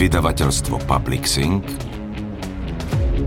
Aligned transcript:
Vydavateľstvo 0.00 0.80
Public 0.88 1.28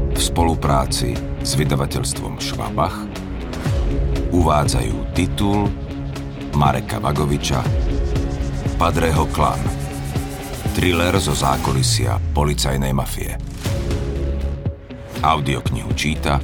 v 0.10 0.18
spolupráci 0.18 1.14
s 1.46 1.54
vydavateľstvom 1.54 2.42
Švabach 2.42 2.98
uvádzajú 4.34 5.14
titul 5.14 5.70
Mareka 6.58 6.98
Vagoviča 6.98 7.62
Padreho 8.82 9.30
klan. 9.30 9.62
Thriller 10.74 11.14
zo 11.22 11.38
zákulisia 11.38 12.18
policajnej 12.34 12.90
mafie. 12.90 13.38
Audioknihu 15.22 15.94
číta 15.94 16.42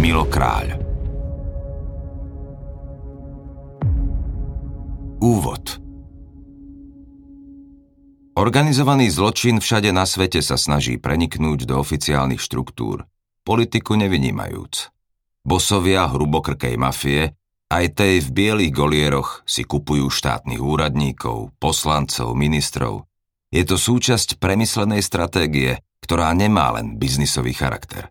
Milo 0.00 0.24
Kráľ 0.32 0.77
Organizovaný 8.48 9.12
zločin 9.12 9.60
všade 9.60 9.92
na 9.92 10.08
svete 10.08 10.40
sa 10.40 10.56
snaží 10.56 10.96
preniknúť 10.96 11.68
do 11.68 11.84
oficiálnych 11.84 12.40
štruktúr, 12.40 13.04
politiku 13.44 13.92
nevynímajúc. 13.92 14.88
Bosovia 15.44 16.08
hrubokrkej 16.08 16.80
mafie, 16.80 17.36
aj 17.68 17.84
tej 17.92 18.24
v 18.24 18.28
bielých 18.32 18.72
golieroch, 18.72 19.44
si 19.44 19.68
kupujú 19.68 20.08
štátnych 20.08 20.64
úradníkov, 20.64 21.52
poslancov, 21.60 22.32
ministrov. 22.32 23.04
Je 23.52 23.68
to 23.68 23.76
súčasť 23.76 24.40
premyslenej 24.40 25.04
stratégie, 25.04 25.84
ktorá 26.00 26.32
nemá 26.32 26.72
len 26.72 26.96
biznisový 26.96 27.52
charakter. 27.52 28.08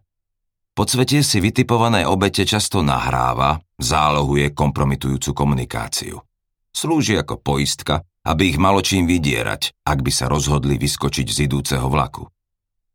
Podsvetie 0.77 1.25
si 1.25 1.41
vytipované 1.41 2.05
obete 2.05 2.45
často 2.45 2.85
nahráva, 2.85 3.57
zálohuje 3.81 4.53
kompromitujúcu 4.53 5.33
komunikáciu. 5.33 6.26
Slúži 6.75 7.19
ako 7.19 7.39
poistka, 7.41 8.05
aby 8.27 8.51
ich 8.51 8.59
malo 8.59 8.83
čím 8.83 9.07
vydierať, 9.07 9.87
ak 9.87 10.03
by 10.03 10.11
sa 10.11 10.27
rozhodli 10.27 10.75
vyskočiť 10.75 11.27
z 11.31 11.37
idúceho 11.47 11.87
vlaku. 11.87 12.27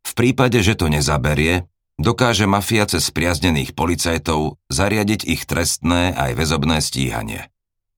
V 0.03 0.11
prípade, 0.13 0.61
že 0.61 0.77
to 0.77 0.91
nezaberie, 0.91 1.65
dokáže 1.97 2.45
mafia 2.45 2.85
cez 2.85 3.09
spriaznených 3.09 3.73
policajtov 3.73 4.61
zariadiť 4.69 5.25
ich 5.25 5.49
trestné 5.49 6.13
aj 6.13 6.37
väzobné 6.37 6.77
stíhanie. 6.83 7.49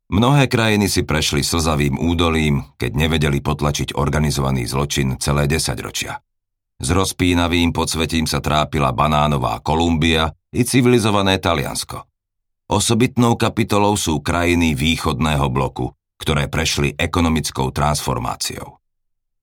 Mnohé 0.06 0.46
krajiny 0.46 0.86
si 0.86 1.02
prešli 1.02 1.42
slzavým 1.42 1.98
údolím, 1.98 2.62
keď 2.78 2.92
nevedeli 2.94 3.42
potlačiť 3.42 3.98
organizovaný 3.98 4.70
zločin 4.70 5.18
celé 5.18 5.50
desaťročia. 5.50 6.22
S 6.78 6.88
rozpínavým 6.94 7.74
podsvetím 7.74 8.30
sa 8.30 8.38
trápila 8.38 8.94
banánová 8.94 9.64
Kolumbia 9.66 10.30
i 10.54 10.62
civilizované 10.62 11.42
Taliansko. 11.42 12.06
Osobitnou 12.66 13.38
kapitolou 13.38 13.94
sú 13.94 14.26
krajiny 14.26 14.74
východného 14.74 15.54
bloku, 15.54 15.94
ktoré 16.18 16.50
prešli 16.50 16.98
ekonomickou 16.98 17.70
transformáciou. 17.70 18.82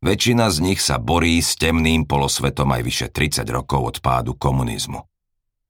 Väčšina 0.02 0.50
z 0.50 0.58
nich 0.58 0.82
sa 0.82 0.98
borí 0.98 1.38
s 1.38 1.54
temným 1.54 2.02
polosvetom 2.02 2.66
aj 2.74 2.82
vyše 2.82 3.06
30 3.14 3.46
rokov 3.54 3.80
od 3.86 3.96
pádu 4.02 4.34
komunizmu. 4.34 5.06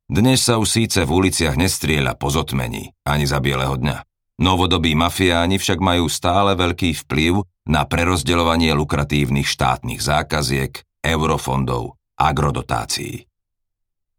Dnes 0.09 0.41
sa 0.41 0.57
už 0.57 0.69
síce 0.69 1.05
v 1.05 1.13
uliciach 1.13 1.61
nestrieľa 1.61 2.17
po 2.17 2.33
zotmení, 2.33 2.97
ani 3.05 3.29
za 3.29 3.45
bieleho 3.45 3.77
dňa. 3.77 4.01
Novodobí 4.41 4.97
mafiáni 4.97 5.61
však 5.61 5.77
majú 5.77 6.09
stále 6.09 6.57
veľký 6.57 7.05
vplyv 7.05 7.45
na 7.69 7.85
prerozdeľovanie 7.85 8.73
lukratívnych 8.73 9.45
štátnych 9.45 10.01
zákaziek, 10.01 10.81
eurofondov, 11.05 12.01
agrodotácií. 12.17 13.29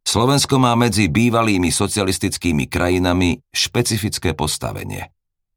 Slovensko 0.03 0.59
má 0.59 0.75
medzi 0.75 1.07
bývalými 1.09 1.71
socialistickými 1.71 2.67
krajinami 2.69 3.39
špecifické 3.51 4.35
postavenie– 4.37 5.09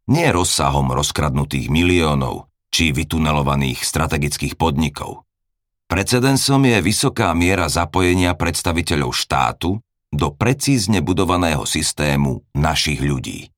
nie 0.06 0.30
rozsahom 0.30 0.94
rozkradnutých 0.94 1.66
miliónov 1.66 2.46
či 2.70 2.94
vytunelovaných 2.94 3.82
strategických 3.82 4.54
podnikov. 4.54 5.26
Precedensom 5.86 6.66
je 6.66 6.78
vysoká 6.82 7.30
miera 7.34 7.70
zapojenia 7.70 8.34
predstaviteľov 8.34 9.14
štátu 9.14 9.78
do 10.10 10.28
precízne 10.34 11.02
budovaného 11.02 11.62
systému 11.62 12.42
našich 12.54 12.98
ľudí. 13.02 13.50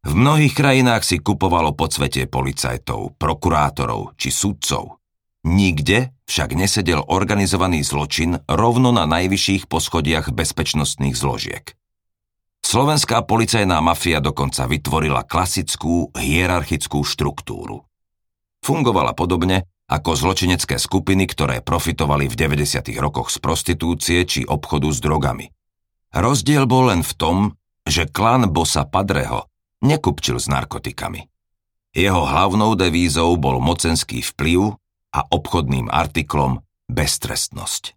V 0.00 0.12
mnohých 0.16 0.54
krajinách 0.56 1.04
si 1.04 1.16
kupovalo 1.20 1.76
podsvetie 1.76 2.24
policajtov, 2.30 3.18
prokurátorov 3.20 4.16
či 4.16 4.32
sudcov. 4.32 4.99
Nikde 5.40 6.12
však 6.28 6.52
nesedel 6.52 7.00
organizovaný 7.00 7.80
zločin 7.80 8.44
rovno 8.44 8.92
na 8.92 9.08
najvyšších 9.08 9.72
poschodiach 9.72 10.36
bezpečnostných 10.36 11.16
zložiek. 11.16 11.72
Slovenská 12.60 13.24
policajná 13.24 13.80
mafia 13.80 14.20
dokonca 14.20 14.68
vytvorila 14.68 15.24
klasickú 15.24 16.12
hierarchickú 16.12 17.02
štruktúru. 17.02 17.88
Fungovala 18.60 19.16
podobne 19.16 19.64
ako 19.90 20.14
zločinecké 20.14 20.78
skupiny, 20.78 21.26
ktoré 21.26 21.64
profitovali 21.64 22.30
v 22.30 22.36
90. 22.36 22.94
rokoch 23.00 23.32
z 23.34 23.42
prostitúcie 23.42 24.22
či 24.28 24.46
obchodu 24.46 24.86
s 24.92 25.00
drogami. 25.02 25.50
Rozdiel 26.14 26.68
bol 26.68 26.94
len 26.94 27.02
v 27.02 27.12
tom, 27.16 27.36
že 27.88 28.06
klan 28.06 28.46
Bosa 28.52 28.86
Padreho 28.86 29.48
nekupčil 29.82 30.38
s 30.38 30.46
narkotikami. 30.46 31.26
Jeho 31.90 32.22
hlavnou 32.22 32.78
devízou 32.78 33.34
bol 33.34 33.58
mocenský 33.58 34.22
vplyv 34.22 34.78
a 35.10 35.26
obchodným 35.26 35.90
artiklom 35.90 36.62
beztrestnosť. 36.90 37.94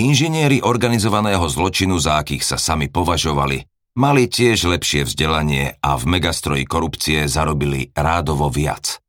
Inžinieri 0.00 0.64
organizovaného 0.64 1.44
zločinu, 1.50 2.00
za 2.00 2.22
akých 2.22 2.46
sa 2.46 2.56
sami 2.56 2.88
považovali, 2.88 3.66
mali 4.00 4.30
tiež 4.30 4.70
lepšie 4.70 5.04
vzdelanie 5.04 5.76
a 5.82 5.98
v 6.00 6.04
megastroji 6.08 6.64
korupcie 6.64 7.28
zarobili 7.28 7.92
rádovo 7.92 8.48
viac. 8.48 9.02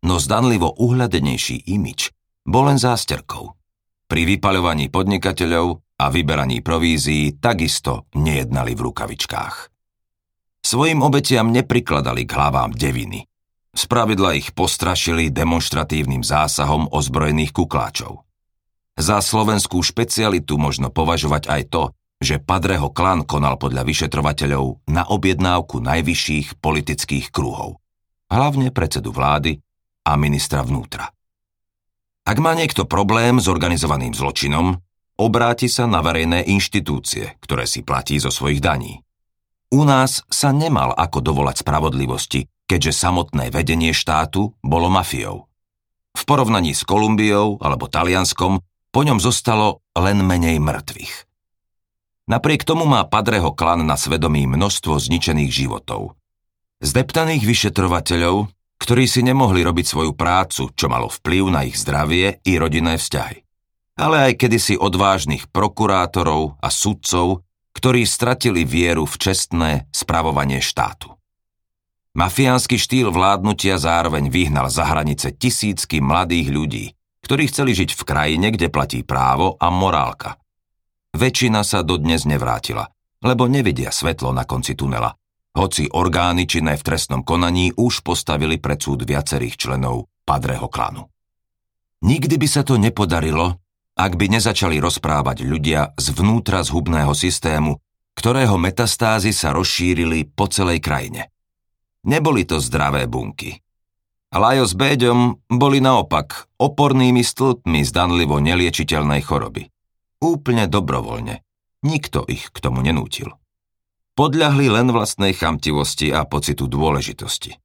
No 0.00 0.16
zdanlivo 0.16 0.72
uhľadenejší 0.80 1.68
imič 1.68 2.08
bol 2.48 2.72
len 2.72 2.80
zásterkou. 2.80 3.52
Pri 4.08 4.22
vypaľovaní 4.26 4.88
podnikateľov 4.88 6.00
a 6.00 6.08
vyberaní 6.08 6.64
provízií 6.64 7.36
takisto 7.36 8.08
nejednali 8.16 8.72
v 8.72 8.80
rukavičkách. 8.90 9.56
Svojim 10.64 11.04
obetiam 11.04 11.52
neprikladali 11.52 12.24
k 12.24 12.32
hlavám 12.32 12.72
deviny. 12.72 13.29
Spravidla 13.70 14.34
ich 14.34 14.50
postrašili 14.50 15.30
demonstratívnym 15.30 16.26
zásahom 16.26 16.90
ozbrojených 16.90 17.54
kukláčov. 17.54 18.26
Za 18.98 19.22
slovenskú 19.22 19.80
špecialitu 19.80 20.58
možno 20.58 20.90
považovať 20.90 21.48
aj 21.48 21.62
to, 21.70 21.82
že 22.20 22.42
Padreho 22.42 22.92
klan 22.92 23.24
konal 23.24 23.56
podľa 23.56 23.86
vyšetrovateľov 23.88 24.84
na 24.92 25.08
objednávku 25.08 25.80
najvyšších 25.80 26.60
politických 26.60 27.32
kruhov, 27.32 27.80
hlavne 28.28 28.68
predsedu 28.68 29.08
vlády 29.08 29.56
a 30.04 30.12
ministra 30.20 30.60
vnútra. 30.60 31.08
Ak 32.28 32.36
má 32.36 32.52
niekto 32.52 32.84
problém 32.84 33.40
s 33.40 33.48
organizovaným 33.48 34.12
zločinom, 34.12 34.76
obráti 35.16 35.72
sa 35.72 35.88
na 35.88 36.04
verejné 36.04 36.44
inštitúcie, 36.44 37.40
ktoré 37.40 37.64
si 37.64 37.80
platí 37.80 38.20
zo 38.20 38.28
svojich 38.28 38.60
daní. 38.60 39.00
U 39.72 39.88
nás 39.88 40.20
sa 40.28 40.52
nemal 40.52 40.92
ako 40.92 41.24
dovolať 41.24 41.64
spravodlivosti, 41.64 42.44
keďže 42.70 42.94
samotné 42.94 43.50
vedenie 43.50 43.90
štátu 43.90 44.54
bolo 44.62 44.86
mafiou. 44.86 45.50
V 46.14 46.22
porovnaní 46.22 46.70
s 46.70 46.86
Kolumbiou 46.86 47.58
alebo 47.58 47.90
Talianskom 47.90 48.62
po 48.94 49.00
ňom 49.02 49.18
zostalo 49.18 49.82
len 49.98 50.22
menej 50.22 50.62
mŕtvych. 50.62 51.26
Napriek 52.30 52.62
tomu 52.62 52.86
má 52.86 53.02
Padreho 53.10 53.50
klan 53.50 53.82
na 53.82 53.98
svedomí 53.98 54.46
množstvo 54.46 55.02
zničených 55.02 55.50
životov. 55.50 56.14
Zdeptaných 56.78 57.42
vyšetrovateľov, 57.42 58.46
ktorí 58.78 59.04
si 59.10 59.26
nemohli 59.26 59.66
robiť 59.66 59.86
svoju 59.90 60.12
prácu, 60.14 60.70
čo 60.70 60.86
malo 60.86 61.10
vplyv 61.10 61.42
na 61.50 61.66
ich 61.66 61.74
zdravie 61.74 62.38
i 62.46 62.52
rodinné 62.54 63.02
vzťahy. 63.02 63.42
Ale 63.98 64.30
aj 64.30 64.46
kedysi 64.46 64.78
odvážnych 64.78 65.50
prokurátorov 65.50 66.56
a 66.62 66.70
sudcov, 66.70 67.42
ktorí 67.74 68.06
stratili 68.06 68.62
vieru 68.62 69.04
v 69.04 69.16
čestné 69.18 69.70
spravovanie 69.90 70.62
štátu. 70.62 71.19
Mafiánsky 72.10 72.74
štýl 72.74 73.14
vládnutia 73.14 73.78
zároveň 73.78 74.34
vyhnal 74.34 74.66
za 74.66 74.82
hranice 74.82 75.30
tisícky 75.30 76.02
mladých 76.02 76.48
ľudí, 76.50 76.84
ktorí 77.22 77.46
chceli 77.46 77.70
žiť 77.70 77.94
v 77.94 78.02
krajine, 78.02 78.50
kde 78.50 78.66
platí 78.66 79.06
právo 79.06 79.54
a 79.62 79.70
morálka. 79.70 80.34
Väčšina 81.14 81.62
sa 81.62 81.86
dodnes 81.86 82.26
nevrátila, 82.26 82.90
lebo 83.22 83.46
nevidia 83.46 83.94
svetlo 83.94 84.34
na 84.34 84.42
konci 84.42 84.74
tunela, 84.74 85.14
hoci 85.54 85.86
orgány 85.86 86.50
činné 86.50 86.74
v 86.74 86.86
trestnom 86.86 87.22
konaní 87.22 87.70
už 87.78 88.02
postavili 88.02 88.58
pred 88.58 88.82
súd 88.82 89.06
viacerých 89.06 89.54
členov 89.54 90.10
Padreho 90.26 90.66
klanu. 90.66 91.06
Nikdy 92.02 92.34
by 92.42 92.48
sa 92.50 92.66
to 92.66 92.74
nepodarilo, 92.74 93.54
ak 93.94 94.18
by 94.18 94.26
nezačali 94.34 94.82
rozprávať 94.82 95.46
ľudia 95.46 95.94
z 95.94 96.06
vnútra 96.10 96.66
zhubného 96.66 97.14
systému, 97.14 97.78
ktorého 98.18 98.58
metastázy 98.58 99.30
sa 99.30 99.54
rozšírili 99.54 100.26
po 100.34 100.50
celej 100.50 100.82
krajine. 100.82 101.30
Neboli 102.04 102.48
to 102.48 102.56
zdravé 102.62 103.04
bunky, 103.04 103.60
Lajo 104.30 104.62
s 104.62 104.78
Béďom 104.78 105.42
boli 105.50 105.82
naopak 105.82 106.46
opornými 106.54 107.18
stĺpmi 107.18 107.82
zdanlivo 107.82 108.38
neliečiteľnej 108.38 109.26
choroby. 109.26 109.66
Úplne 110.22 110.70
dobrovoľne. 110.70 111.42
Nikto 111.82 112.30
ich 112.30 112.54
k 112.54 112.56
tomu 112.62 112.78
nenútil. 112.78 113.34
Podľahli 114.14 114.70
len 114.70 114.94
vlastnej 114.94 115.34
chamtivosti 115.34 116.14
a 116.14 116.22
pocitu 116.30 116.70
dôležitosti. 116.70 117.58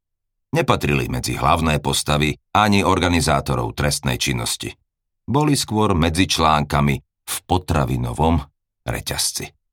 Nepatrili 0.58 1.06
medzi 1.06 1.38
hlavné 1.38 1.78
postavy 1.86 2.34
ani 2.58 2.82
organizátorov 2.82 3.78
trestnej 3.78 4.18
činnosti. 4.18 4.74
Boli 5.22 5.54
skôr 5.54 5.94
medzi 5.94 6.26
článkami 6.26 6.96
v 7.30 7.36
potravinovom 7.46 8.42
reťazci. 8.90 9.65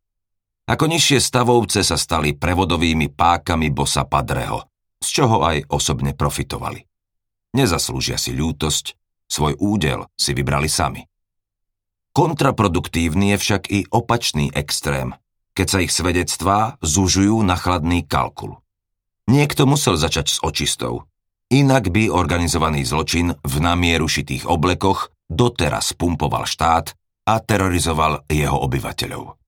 Ako 0.63 0.87
nižšie 0.87 1.19
stavovce 1.19 1.83
sa 1.83 1.99
stali 1.99 2.39
prevodovými 2.39 3.11
pákami 3.11 3.75
bosa 3.75 4.07
Padreho, 4.07 4.71
z 5.03 5.09
čoho 5.11 5.43
aj 5.43 5.67
osobne 5.75 6.15
profitovali. 6.15 6.87
Nezaslúžia 7.59 8.15
si 8.17 8.31
ľútosť, 8.33 8.95
svoj 9.27 9.59
údel 9.59 10.07
si 10.15 10.33
vybrali 10.33 10.71
sami. 10.71 11.03
Kontraproduktívny 12.13 13.35
je 13.35 13.39
však 13.41 13.63
i 13.73 13.89
opačný 13.91 14.53
extrém, 14.55 15.17
keď 15.57 15.67
sa 15.67 15.79
ich 15.83 15.93
svedectvá 15.93 16.79
zužujú 16.85 17.41
na 17.43 17.59
chladný 17.59 18.05
kalkul. 18.07 18.61
Niekto 19.27 19.67
musel 19.67 19.99
začať 19.99 20.27
s 20.29 20.39
očistou, 20.45 21.09
inak 21.51 21.91
by 21.91 22.13
organizovaný 22.13 22.85
zločin 22.87 23.35
v 23.41 23.55
namieru 23.59 24.07
šitých 24.07 24.47
oblekoch 24.47 25.11
doteraz 25.33 25.97
pumpoval 25.97 26.45
štát 26.45 26.93
a 27.29 27.35
terorizoval 27.41 28.29
jeho 28.29 28.61
obyvateľov. 28.61 29.42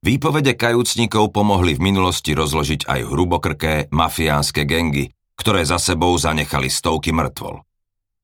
Výpovede 0.00 0.56
kajúcnikov 0.56 1.28
pomohli 1.28 1.76
v 1.76 1.92
minulosti 1.92 2.32
rozložiť 2.32 2.88
aj 2.88 3.00
hrubokrké 3.04 3.92
mafiánske 3.92 4.64
gengy, 4.64 5.12
ktoré 5.36 5.60
za 5.68 5.76
sebou 5.76 6.16
zanechali 6.16 6.72
stovky 6.72 7.12
mŕtvol. 7.12 7.60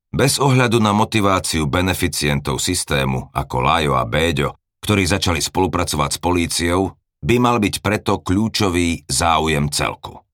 Bez 0.09 0.41
ohľadu 0.41 0.81
na 0.81 0.97
motiváciu 0.97 1.69
beneficientov 1.69 2.65
systému 2.65 3.29
ako 3.29 3.57
Lajo 3.61 3.93
a 3.93 4.09
Béďo, 4.09 4.57
ktorí 4.81 5.05
začali 5.05 5.37
spolupracovať 5.45 6.17
s 6.17 6.19
políciou, 6.19 6.97
by 7.21 7.37
mal 7.37 7.61
byť 7.61 7.85
preto 7.85 8.25
kľúčový 8.25 9.05
záujem 9.05 9.69
celku. 9.69 10.25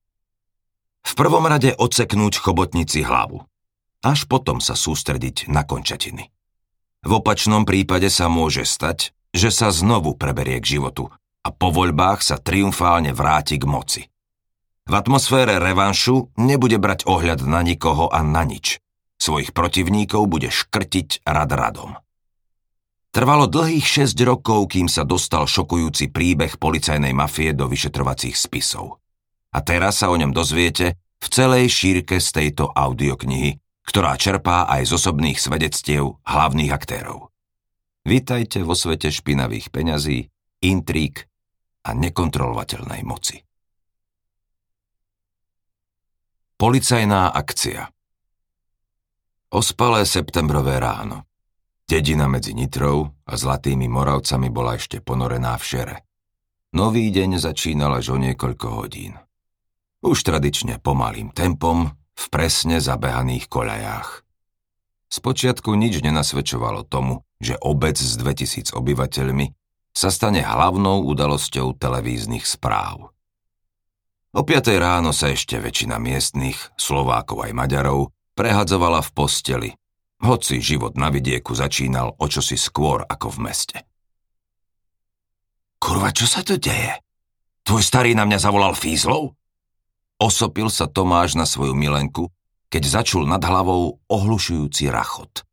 V 1.02 1.12
prvom 1.18 1.42
rade 1.50 1.74
odseknúť 1.74 2.38
chobotnici 2.38 3.02
hlavu, 3.02 3.42
až 4.06 4.30
potom 4.30 4.62
sa 4.62 4.78
sústrediť 4.78 5.50
na 5.50 5.66
končatiny. 5.66 6.30
V 7.02 7.10
opačnom 7.18 7.66
prípade 7.66 8.06
sa 8.14 8.30
môže 8.30 8.62
stať, 8.62 9.10
že 9.34 9.50
sa 9.50 9.74
znovu 9.74 10.14
preberie 10.14 10.62
k 10.62 10.78
životu 10.78 11.10
a 11.42 11.48
po 11.50 11.74
voľbách 11.74 12.22
sa 12.22 12.38
triumfálne 12.38 13.10
vráti 13.10 13.58
k 13.58 13.66
moci. 13.66 14.02
V 14.82 14.92
atmosfére 14.98 15.62
revanšu 15.62 16.34
nebude 16.38 16.78
brať 16.78 17.06
ohľad 17.06 17.46
na 17.46 17.62
nikoho 17.62 18.10
a 18.10 18.22
na 18.26 18.42
nič. 18.42 18.82
Svojich 19.18 19.54
protivníkov 19.54 20.26
bude 20.26 20.50
škrtiť 20.50 21.22
rad 21.22 21.50
radom. 21.54 21.94
Trvalo 23.12 23.46
dlhých 23.46 24.08
6 24.10 24.16
rokov, 24.24 24.72
kým 24.72 24.88
sa 24.88 25.06
dostal 25.06 25.46
šokujúci 25.46 26.10
príbeh 26.10 26.56
policajnej 26.58 27.14
mafie 27.14 27.52
do 27.54 27.68
vyšetrovacích 27.68 28.34
spisov. 28.34 28.98
A 29.52 29.60
teraz 29.60 30.00
sa 30.00 30.08
o 30.08 30.16
ňom 30.16 30.32
dozviete 30.32 30.96
v 31.20 31.26
celej 31.28 31.70
šírke 31.70 32.18
z 32.18 32.28
tejto 32.32 32.72
audioknihy, 32.72 33.60
ktorá 33.86 34.16
čerpá 34.16 34.64
aj 34.66 34.88
z 34.88 34.92
osobných 34.96 35.38
svedectiev 35.38 36.18
hlavných 36.24 36.72
aktérov. 36.72 37.30
Vítajte 38.02 38.66
vo 38.66 38.74
svete 38.74 39.12
špinavých 39.12 39.70
peňazí, 39.70 40.32
intrík 40.64 41.30
a 41.82 41.90
nekontrolovateľnej 41.94 43.02
moci. 43.02 43.42
Policajná 46.58 47.34
akcia 47.34 47.90
Ospalé 49.52 50.08
septembrové 50.08 50.80
ráno. 50.80 51.28
Dedina 51.84 52.24
medzi 52.24 52.56
Nitrou 52.56 53.04
a 53.28 53.36
Zlatými 53.36 53.84
Moravcami 53.84 54.48
bola 54.48 54.80
ešte 54.80 55.04
ponorená 55.04 55.58
v 55.60 55.64
šere. 55.66 55.96
Nový 56.72 57.12
deň 57.12 57.36
začínal 57.36 58.00
až 58.00 58.14
o 58.14 58.16
niekoľko 58.16 58.66
hodín. 58.80 59.20
Už 60.00 60.24
tradične 60.24 60.80
pomalým 60.80 61.36
tempom 61.36 61.92
v 61.92 62.24
presne 62.32 62.80
zabehaných 62.80 63.44
koľajách. 63.52 64.24
Spočiatku 65.12 65.76
nič 65.76 66.00
nenasvedčovalo 66.00 66.88
tomu, 66.88 67.20
že 67.36 67.60
obec 67.60 68.00
s 68.00 68.16
2000 68.16 68.72
obyvateľmi 68.72 69.52
sa 69.92 70.08
stane 70.08 70.40
hlavnou 70.40 71.04
udalosťou 71.08 71.76
televíznych 71.76 72.48
správ. 72.48 73.12
O 74.32 74.40
5 74.40 74.72
ráno 74.80 75.12
sa 75.12 75.28
ešte 75.28 75.60
väčšina 75.60 76.00
miestnych, 76.00 76.72
Slovákov 76.80 77.44
aj 77.44 77.52
Maďarov, 77.52 78.16
prehadzovala 78.32 79.04
v 79.04 79.10
posteli, 79.12 79.70
hoci 80.24 80.64
život 80.64 80.96
na 80.96 81.12
vidieku 81.12 81.52
začínal 81.52 82.16
o 82.16 82.26
čosi 82.30 82.56
skôr 82.56 83.04
ako 83.04 83.28
v 83.36 83.38
meste. 83.44 83.78
Kurva, 85.76 86.14
čo 86.14 86.24
sa 86.24 86.40
to 86.40 86.56
deje? 86.56 86.96
Tvoj 87.66 87.82
starý 87.82 88.16
na 88.16 88.24
mňa 88.24 88.38
zavolal 88.38 88.72
fízlov? 88.72 89.34
Osopil 90.16 90.70
sa 90.70 90.86
Tomáš 90.86 91.34
na 91.34 91.42
svoju 91.42 91.74
milenku, 91.74 92.30
keď 92.70 93.02
začul 93.02 93.26
nad 93.26 93.42
hlavou 93.42 94.00
ohlušujúci 94.06 94.88
rachot. 94.88 95.44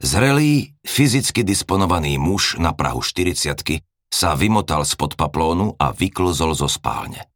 Zrelý, 0.00 0.76
fyzicky 0.84 1.42
disponovaný 1.42 2.20
muž 2.20 2.60
na 2.60 2.76
prahu 2.76 3.00
40 3.00 3.82
sa 4.12 4.36
vymotal 4.36 4.86
spod 4.86 5.16
paplónu 5.16 5.74
a 5.76 5.92
vyklzol 5.92 6.52
zo 6.54 6.68
spálne. 6.68 7.26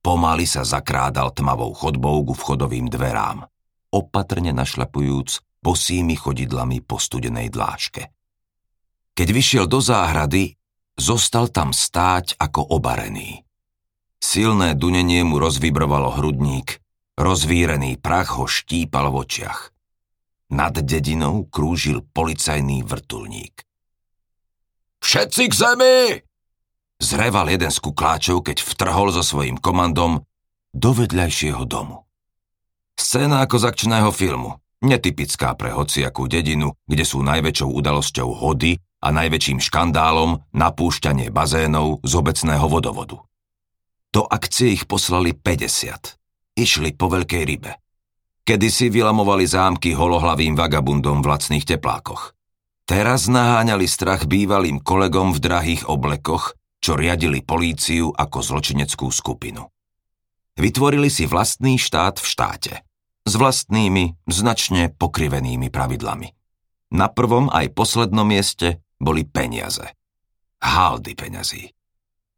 Pomaly 0.00 0.46
sa 0.46 0.62
zakrádal 0.62 1.34
tmavou 1.34 1.74
chodbou 1.74 2.22
ku 2.22 2.34
vchodovým 2.38 2.86
dverám 2.88 3.44
opatrne 3.92 4.52
našlapujúc 4.52 5.40
bosými 5.64 6.14
chodidlami 6.14 6.84
po 6.84 7.00
studenej 7.00 7.48
dláške. 7.52 8.12
Keď 9.16 9.28
vyšiel 9.34 9.64
do 9.66 9.82
záhrady, 9.82 10.54
zostal 10.94 11.50
tam 11.50 11.74
stáť 11.74 12.38
ako 12.38 12.62
obarený. 12.78 13.42
Silné 14.18 14.74
dunenie 14.78 15.22
mu 15.26 15.42
rozvibrovalo 15.42 16.14
hrudník, 16.14 16.78
rozvírený 17.18 17.98
prach 17.98 18.38
ho 18.38 18.46
štípal 18.46 19.10
v 19.10 19.26
očiach. 19.26 19.60
Nad 20.48 20.80
dedinou 20.80 21.44
krúžil 21.48 22.00
policajný 22.00 22.80
vrtulník. 22.80 23.60
Všetci 25.04 25.42
k 25.48 25.54
zemi! 25.54 25.96
Zreval 26.98 27.52
jeden 27.52 27.70
z 27.70 27.78
kukláčov, 27.78 28.42
keď 28.42 28.64
vtrhol 28.64 29.14
so 29.14 29.22
svojím 29.22 29.60
komandom 29.60 30.24
do 30.74 30.90
vedľajšieho 30.90 31.62
domu. 31.68 32.08
Scéna 32.98 33.46
ako 33.46 33.56
z 33.62 33.64
akčného 33.70 34.10
filmu. 34.10 34.58
Netypická 34.82 35.54
pre 35.54 35.74
hociakú 35.74 36.26
dedinu, 36.26 36.74
kde 36.86 37.04
sú 37.06 37.22
najväčšou 37.22 37.70
udalosťou 37.70 38.28
hody 38.42 38.78
a 38.98 39.08
najväčším 39.14 39.62
škandálom 39.62 40.42
napúšťanie 40.54 41.30
bazénov 41.30 42.02
z 42.02 42.12
obecného 42.18 42.66
vodovodu. 42.66 43.22
Do 44.10 44.26
akcie 44.26 44.74
ich 44.74 44.90
poslali 44.90 45.34
50. 45.34 46.58
Išli 46.58 46.90
po 46.98 47.06
veľkej 47.06 47.42
rybe. 47.46 47.78
Kedy 48.48 48.68
si 48.72 48.88
vylamovali 48.88 49.44
zámky 49.44 49.92
holohlavým 49.92 50.56
vagabundom 50.56 51.20
v 51.20 51.36
lacných 51.36 51.68
teplákoch. 51.68 52.32
Teraz 52.88 53.28
naháňali 53.28 53.84
strach 53.84 54.24
bývalým 54.24 54.80
kolegom 54.80 55.36
v 55.36 55.44
drahých 55.44 55.84
oblekoch, 55.84 56.56
čo 56.80 56.96
riadili 56.96 57.44
políciu 57.44 58.08
ako 58.08 58.40
zločineckú 58.40 59.12
skupinu. 59.12 59.68
Vytvorili 60.56 61.12
si 61.12 61.28
vlastný 61.28 61.76
štát 61.76 62.16
v 62.16 62.24
štáte– 62.24 62.74
s 63.28 63.36
vlastnými, 63.36 64.24
značne 64.24 64.88
pokrivenými 64.96 65.68
pravidlami. 65.68 66.32
Na 66.96 67.12
prvom 67.12 67.52
aj 67.52 67.76
poslednom 67.76 68.24
mieste 68.24 68.80
boli 68.96 69.28
peniaze. 69.28 69.84
Haldy 70.64 71.12
peňazí. 71.12 71.68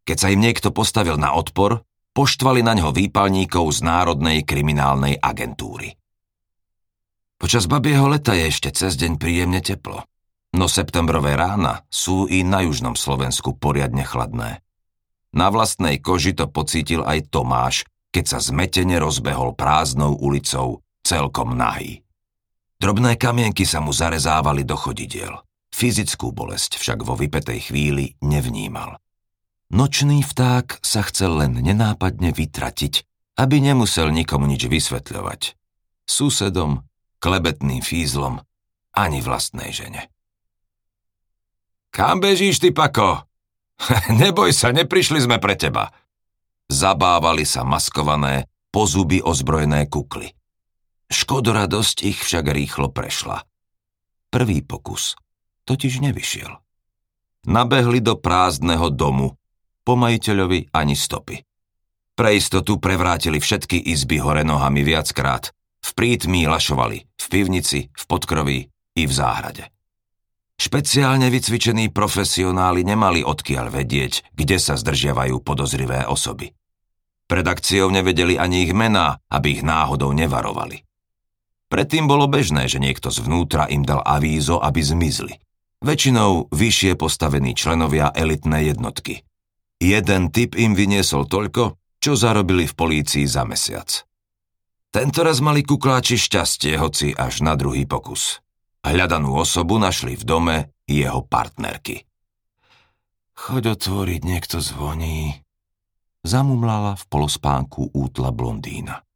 Keď 0.03 0.17
sa 0.19 0.29
im 0.35 0.43
niekto 0.43 0.75
postavil 0.75 1.15
na 1.15 1.39
odpor, 1.39 1.87
poštvali 2.11 2.67
na 2.67 2.75
ňo 2.75 2.91
výpalníkov 2.91 3.71
z 3.71 3.87
Národnej 3.87 4.43
kriminálnej 4.43 5.23
agentúry. 5.23 6.00
Počas 7.41 7.65
babieho 7.65 8.05
leta 8.05 8.37
je 8.37 8.53
ešte 8.53 8.69
cez 8.69 9.01
deň 9.01 9.17
príjemne 9.17 9.65
teplo, 9.65 10.05
no 10.53 10.69
septembrové 10.69 11.41
rána 11.41 11.89
sú 11.89 12.29
i 12.29 12.45
na 12.45 12.61
južnom 12.61 12.93
Slovensku 12.93 13.57
poriadne 13.57 14.05
chladné. 14.05 14.61
Na 15.33 15.49
vlastnej 15.49 15.97
koži 16.05 16.37
to 16.37 16.53
pocítil 16.53 17.01
aj 17.01 17.33
Tomáš, 17.33 17.89
keď 18.13 18.25
sa 18.37 18.39
zmetene 18.45 19.01
rozbehol 19.01 19.57
prázdnou 19.57 20.21
ulicou, 20.21 20.85
celkom 21.01 21.57
nahý. 21.57 22.05
Drobné 22.77 23.17
kamienky 23.17 23.65
sa 23.65 23.81
mu 23.81 23.97
zarezávali 23.97 24.61
do 24.69 24.77
chodidiel. 24.77 25.41
Fyzickú 25.73 26.37
bolesť 26.37 26.77
však 26.77 27.09
vo 27.09 27.17
vypetej 27.17 27.73
chvíli 27.73 28.21
nevnímal. 28.21 29.01
Nočný 29.71 30.27
vták 30.27 30.83
sa 30.83 31.07
chcel 31.09 31.41
len 31.41 31.57
nenápadne 31.57 32.37
vytratiť, 32.37 33.07
aby 33.39 33.63
nemusel 33.63 34.11
nikomu 34.13 34.45
nič 34.51 34.67
vysvetľovať. 34.67 35.55
Susedom, 36.11 36.90
klebetným 37.21 37.85
fízlom, 37.85 38.41
ani 38.97 39.21
vlastnej 39.21 39.71
žene. 39.71 40.09
Kam 41.93 42.19
bežíš, 42.19 42.59
ty 42.59 42.73
pako? 42.75 43.23
Neboj 44.21 44.51
sa, 44.53 44.73
neprišli 44.75 45.25
sme 45.25 45.41
pre 45.41 45.57
teba, 45.57 45.93
Zabávali 46.71 47.43
sa 47.43 47.67
maskované, 47.67 48.47
po 48.71 48.87
zuby 48.87 49.19
ozbrojené 49.19 49.91
kukly. 49.91 50.31
Škodoradosť 51.11 52.07
ich 52.07 52.23
však 52.23 52.47
rýchlo 52.47 52.95
prešla. 52.95 53.43
Prvý 54.31 54.63
pokus 54.63 55.19
totiž 55.67 55.99
nevyšiel. 55.99 56.55
Nabehli 57.51 57.99
do 57.99 58.15
prázdneho 58.15 58.95
domu, 58.95 59.35
po 59.83 59.99
majiteľovi 59.99 60.71
ani 60.71 60.95
stopy. 60.95 61.43
Pre 62.15 62.31
istotu 62.39 62.79
prevrátili 62.79 63.43
všetky 63.43 63.91
izby 63.91 64.23
hore 64.23 64.47
nohami 64.47 64.87
viackrát. 64.87 65.51
V 65.91 65.99
prítmí 65.99 66.47
lašovali, 66.47 67.03
v 67.03 67.27
pivnici, 67.27 67.91
v 67.91 68.05
podkroví 68.07 68.71
i 68.95 69.03
v 69.11 69.13
záhrade. 69.13 69.75
Špeciálne 70.55 71.27
vycvičení 71.35 71.91
profesionáli 71.91 72.87
nemali 72.87 73.27
odkiaľ 73.27 73.75
vedieť, 73.75 74.31
kde 74.31 74.63
sa 74.63 74.79
zdržiavajú 74.79 75.43
podozrivé 75.43 76.07
osoby. 76.07 76.55
Pred 77.27 77.43
akciou 77.43 77.91
nevedeli 77.91 78.39
ani 78.39 78.71
ich 78.71 78.75
mená, 78.77 79.19
aby 79.35 79.59
ich 79.59 79.63
náhodou 79.67 80.15
nevarovali. 80.15 80.87
Predtým 81.67 82.07
bolo 82.07 82.31
bežné, 82.31 82.71
že 82.71 82.79
niekto 82.79 83.11
zvnútra 83.11 83.67
im 83.67 83.83
dal 83.83 84.07
avízo, 84.07 84.63
aby 84.63 84.87
zmizli. 84.87 85.43
Väčšinou 85.83 86.55
vyššie 86.55 86.95
postavení 86.95 87.59
členovia 87.59 88.15
elitnej 88.15 88.71
jednotky. 88.71 89.27
Jeden 89.83 90.31
typ 90.31 90.55
im 90.55 90.79
vyniesol 90.79 91.27
toľko, 91.27 91.81
čo 91.99 92.15
zarobili 92.15 92.71
v 92.71 92.79
polícii 92.79 93.27
za 93.27 93.43
mesiac. 93.43 94.07
Tentoraz 94.91 95.39
mali 95.39 95.63
kukláči 95.63 96.19
šťastie, 96.19 96.75
hoci 96.75 97.15
až 97.15 97.47
na 97.47 97.55
druhý 97.55 97.87
pokus. 97.87 98.43
Hľadanú 98.83 99.39
osobu 99.39 99.79
našli 99.79 100.19
v 100.19 100.27
dome 100.27 100.57
jeho 100.91 101.23
partnerky. 101.23 102.11
Choď 103.39 103.79
otvoriť, 103.79 104.21
niekto 104.27 104.59
zvoní. 104.59 105.47
Zamumlala 106.27 106.99
v 106.99 107.05
polospánku 107.07 107.95
útla 107.95 108.35
blondína. 108.35 109.07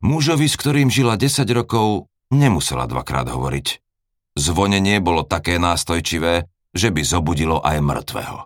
Mužovi, 0.00 0.48
s 0.48 0.56
ktorým 0.56 0.88
žila 0.88 1.20
10 1.20 1.44
rokov, 1.52 2.08
nemusela 2.32 2.88
dvakrát 2.88 3.28
hovoriť. 3.28 3.84
Zvonenie 4.40 5.04
bolo 5.04 5.20
také 5.20 5.60
nástojčivé, 5.60 6.48
že 6.72 6.88
by 6.88 7.02
zobudilo 7.04 7.60
aj 7.60 7.76
mŕtvého. 7.84 8.40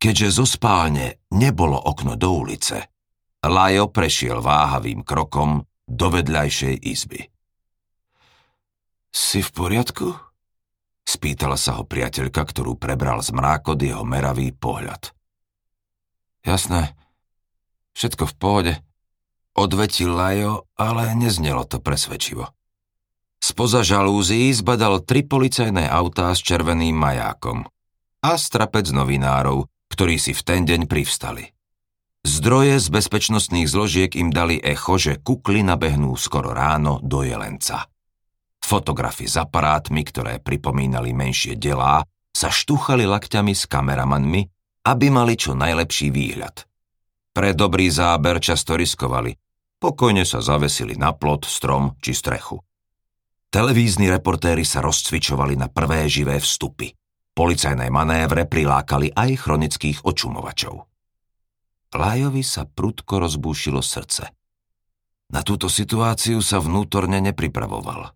Keďže 0.00 0.40
zo 0.40 0.46
spálne 0.48 1.20
nebolo 1.36 1.76
okno 1.76 2.16
do 2.16 2.32
ulice, 2.32 2.93
Lajo 3.46 3.88
prešiel 3.92 4.40
váhavým 4.40 5.04
krokom 5.04 5.64
do 5.84 6.06
vedľajšej 6.08 6.74
izby. 6.80 7.20
Si 9.14 9.40
v 9.44 9.50
poriadku? 9.54 10.10
Spýtala 11.06 11.54
sa 11.54 11.78
ho 11.78 11.86
priateľka, 11.86 12.42
ktorú 12.42 12.74
prebral 12.74 13.22
z 13.22 13.30
mrákod 13.30 13.78
jeho 13.78 14.02
meravý 14.02 14.50
pohľad. 14.50 15.14
Jasné, 16.42 16.98
všetko 17.94 18.26
v 18.26 18.34
pohode. 18.34 18.74
Odvetil 19.54 20.10
Lajo, 20.10 20.66
ale 20.74 21.14
neznelo 21.14 21.62
to 21.62 21.78
presvedčivo. 21.78 22.50
Spoza 23.38 23.86
žalúzií 23.86 24.50
zbadal 24.50 25.06
tri 25.06 25.22
policajné 25.22 25.86
autá 25.86 26.34
s 26.34 26.42
červeným 26.42 26.96
majákom 26.98 27.62
a 28.24 28.30
strapec 28.34 28.88
novinárov, 28.90 29.70
ktorí 29.92 30.18
si 30.18 30.34
v 30.34 30.42
ten 30.42 30.66
deň 30.66 30.90
privstali. 30.90 31.53
Zdroje 32.24 32.80
z 32.80 32.88
bezpečnostných 32.88 33.68
zložiek 33.68 34.16
im 34.16 34.32
dali 34.32 34.56
echo, 34.56 34.96
že 34.96 35.20
kukly 35.20 35.60
nabehnú 35.60 36.16
skoro 36.16 36.56
ráno 36.56 36.96
do 37.04 37.20
Jelenca. 37.20 37.84
Fotografy 38.64 39.28
s 39.28 39.36
aparátmi, 39.36 40.00
ktoré 40.08 40.40
pripomínali 40.40 41.12
menšie 41.12 41.60
delá, 41.60 42.00
sa 42.32 42.48
štuchali 42.48 43.04
lakťami 43.04 43.52
s 43.52 43.68
kameramanmi, 43.68 44.40
aby 44.88 45.06
mali 45.12 45.36
čo 45.36 45.52
najlepší 45.52 46.08
výhľad. 46.08 46.64
Pre 47.36 47.50
dobrý 47.52 47.92
záber 47.92 48.40
často 48.40 48.72
riskovali. 48.72 49.36
Pokojne 49.76 50.24
sa 50.24 50.40
zavesili 50.40 50.96
na 50.96 51.12
plot, 51.12 51.44
strom 51.44 52.00
či 52.00 52.16
strechu. 52.16 52.56
Televízni 53.52 54.08
reportéri 54.08 54.64
sa 54.64 54.80
rozcvičovali 54.80 55.60
na 55.60 55.68
prvé 55.68 56.08
živé 56.08 56.40
vstupy. 56.40 56.88
Policajné 57.36 57.92
manévre 57.92 58.48
prilákali 58.48 59.12
aj 59.12 59.30
chronických 59.44 60.08
očumovačov. 60.08 60.93
Lajovi 61.94 62.42
sa 62.42 62.66
prudko 62.66 63.22
rozbúšilo 63.22 63.78
srdce. 63.78 64.34
Na 65.30 65.46
túto 65.46 65.70
situáciu 65.70 66.42
sa 66.42 66.58
vnútorne 66.58 67.22
nepripravoval. 67.22 68.10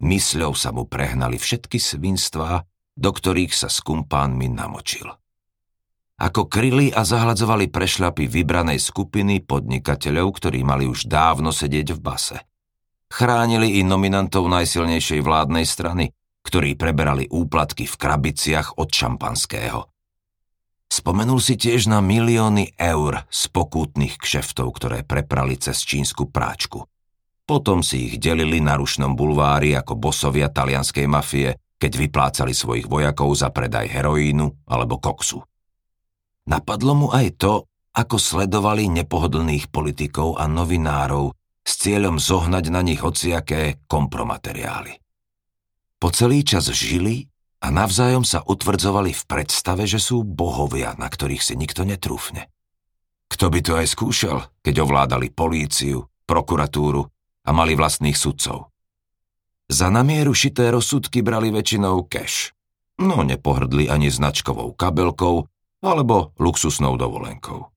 Mysľou 0.00 0.56
sa 0.56 0.72
mu 0.72 0.88
prehnali 0.88 1.36
všetky 1.36 1.76
svinstvá, 1.76 2.64
do 2.96 3.10
ktorých 3.12 3.52
sa 3.52 3.68
s 3.68 3.84
kumpánmi 3.84 4.48
namočil. 4.48 5.04
Ako 6.20 6.48
kryli 6.48 6.92
a 6.92 7.04
zahladzovali 7.04 7.68
prešľapy 7.68 8.28
vybranej 8.28 8.80
skupiny 8.80 9.44
podnikateľov, 9.44 10.36
ktorí 10.36 10.64
mali 10.64 10.84
už 10.88 11.08
dávno 11.08 11.52
sedieť 11.52 11.96
v 11.96 12.00
base. 12.00 12.36
Chránili 13.12 13.80
i 13.80 13.84
nominantov 13.84 14.48
najsilnejšej 14.48 15.20
vládnej 15.20 15.64
strany, 15.68 16.12
ktorí 16.44 16.76
preberali 16.76 17.28
úplatky 17.28 17.84
v 17.84 17.94
krabiciach 18.00 18.80
od 18.80 18.88
šampanského. 18.88 19.89
Spomenul 20.90 21.38
si 21.38 21.54
tiež 21.54 21.86
na 21.86 22.02
milióny 22.02 22.74
eur 22.74 23.22
z 23.30 23.42
pokútnych 23.54 24.18
kšeftov, 24.18 24.74
ktoré 24.74 25.06
preprali 25.06 25.54
cez 25.54 25.86
čínsku 25.86 26.26
práčku. 26.34 26.82
Potom 27.46 27.86
si 27.86 28.10
ich 28.10 28.18
delili 28.18 28.58
na 28.58 28.74
rušnom 28.74 29.14
bulvári 29.14 29.78
ako 29.78 29.94
bosovia 29.94 30.50
talianskej 30.50 31.06
mafie, 31.06 31.54
keď 31.78 31.92
vyplácali 31.94 32.50
svojich 32.50 32.90
vojakov 32.90 33.30
za 33.38 33.54
predaj 33.54 33.86
heroínu 33.86 34.66
alebo 34.66 34.98
koksu. 34.98 35.38
Napadlo 36.50 36.92
mu 36.98 37.08
aj 37.14 37.38
to, 37.38 37.70
ako 37.94 38.18
sledovali 38.18 38.90
nepohodlných 38.90 39.70
politikov 39.70 40.42
a 40.42 40.50
novinárov 40.50 41.30
s 41.62 41.72
cieľom 41.78 42.18
zohnať 42.18 42.64
na 42.74 42.82
nich 42.82 42.98
hociaké 42.98 43.78
kompromateriály. 43.86 44.98
Po 46.02 46.10
celý 46.10 46.42
čas 46.42 46.66
žili 46.74 47.29
a 47.60 47.66
navzájom 47.68 48.24
sa 48.24 48.40
utvrdzovali 48.40 49.12
v 49.12 49.22
predstave, 49.28 49.84
že 49.84 50.00
sú 50.00 50.24
bohovia, 50.24 50.96
na 50.96 51.12
ktorých 51.12 51.44
si 51.44 51.54
nikto 51.60 51.84
netrúfne. 51.84 52.48
Kto 53.30 53.46
by 53.52 53.60
to 53.62 53.72
aj 53.76 53.86
skúšal, 53.92 54.38
keď 54.64 54.82
ovládali 54.82 55.30
políciu, 55.30 56.08
prokuratúru 56.24 57.04
a 57.46 57.50
mali 57.52 57.76
vlastných 57.76 58.16
sudcov. 58.16 58.72
Za 59.70 59.86
namieru 59.86 60.34
šité 60.34 60.74
rozsudky 60.74 61.22
brali 61.22 61.54
väčšinou 61.54 62.10
cash, 62.10 62.50
no 62.98 63.22
nepohrdli 63.22 63.86
ani 63.86 64.10
značkovou 64.10 64.74
kabelkou 64.74 65.46
alebo 65.80 66.34
luxusnou 66.42 66.98
dovolenkou. 66.98 67.70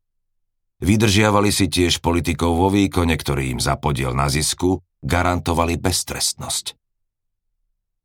Vydržiavali 0.84 1.54
si 1.54 1.72
tiež 1.72 2.04
politikov 2.04 2.60
vo 2.60 2.68
výkone, 2.68 3.16
ktorí 3.16 3.56
im 3.56 3.62
za 3.62 3.80
podiel 3.80 4.12
na 4.12 4.28
zisku 4.28 4.84
garantovali 5.00 5.80
beztrestnosť. 5.80 6.76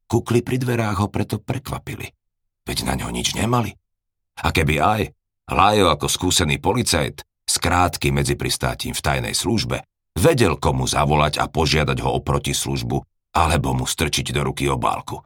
Kukli 0.08 0.40
pri 0.40 0.56
dverách 0.56 1.04
ho 1.04 1.08
preto 1.12 1.36
prekvapili, 1.36 2.08
veď 2.64 2.88
na 2.88 2.96
ňo 2.96 3.12
nič 3.12 3.36
nemali. 3.36 3.76
A 4.40 4.48
keby 4.50 4.80
aj, 4.80 5.02
Lajo 5.48 5.92
ako 5.92 6.08
skúsený 6.08 6.60
policajt, 6.60 7.24
skrátky 7.44 8.12
medzi 8.12 8.36
pristátím 8.36 8.96
v 8.96 9.04
tajnej 9.04 9.36
službe, 9.36 9.84
Vedel, 10.18 10.58
komu 10.58 10.82
zavolať 10.82 11.38
a 11.38 11.46
požiadať 11.46 12.02
ho 12.02 12.18
o 12.18 12.20
protislužbu, 12.20 12.98
alebo 13.38 13.70
mu 13.70 13.86
strčiť 13.86 14.34
do 14.34 14.42
ruky 14.50 14.66
obálku. 14.66 15.22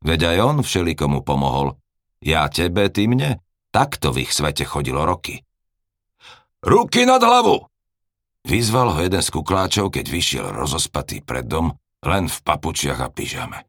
Veď 0.00 0.32
aj 0.32 0.38
on 0.40 0.56
všelikomu 0.64 1.20
pomohol. 1.20 1.76
Ja 2.24 2.48
tebe, 2.48 2.88
ty 2.88 3.04
mne? 3.04 3.44
Takto 3.68 4.16
v 4.16 4.24
ich 4.24 4.32
svete 4.32 4.64
chodilo 4.64 5.04
roky. 5.04 5.44
Ruky 6.64 7.04
nad 7.04 7.20
hlavu! 7.20 7.68
Vyzval 8.48 8.96
ho 8.96 8.98
jeden 9.04 9.20
z 9.20 9.28
kukláčov, 9.28 9.92
keď 9.92 10.06
vyšiel 10.08 10.46
rozospatý 10.48 11.20
pred 11.20 11.44
dom, 11.44 11.76
len 12.00 12.30
v 12.30 12.38
papučiach 12.40 13.04
a 13.04 13.12
pyžame. 13.12 13.68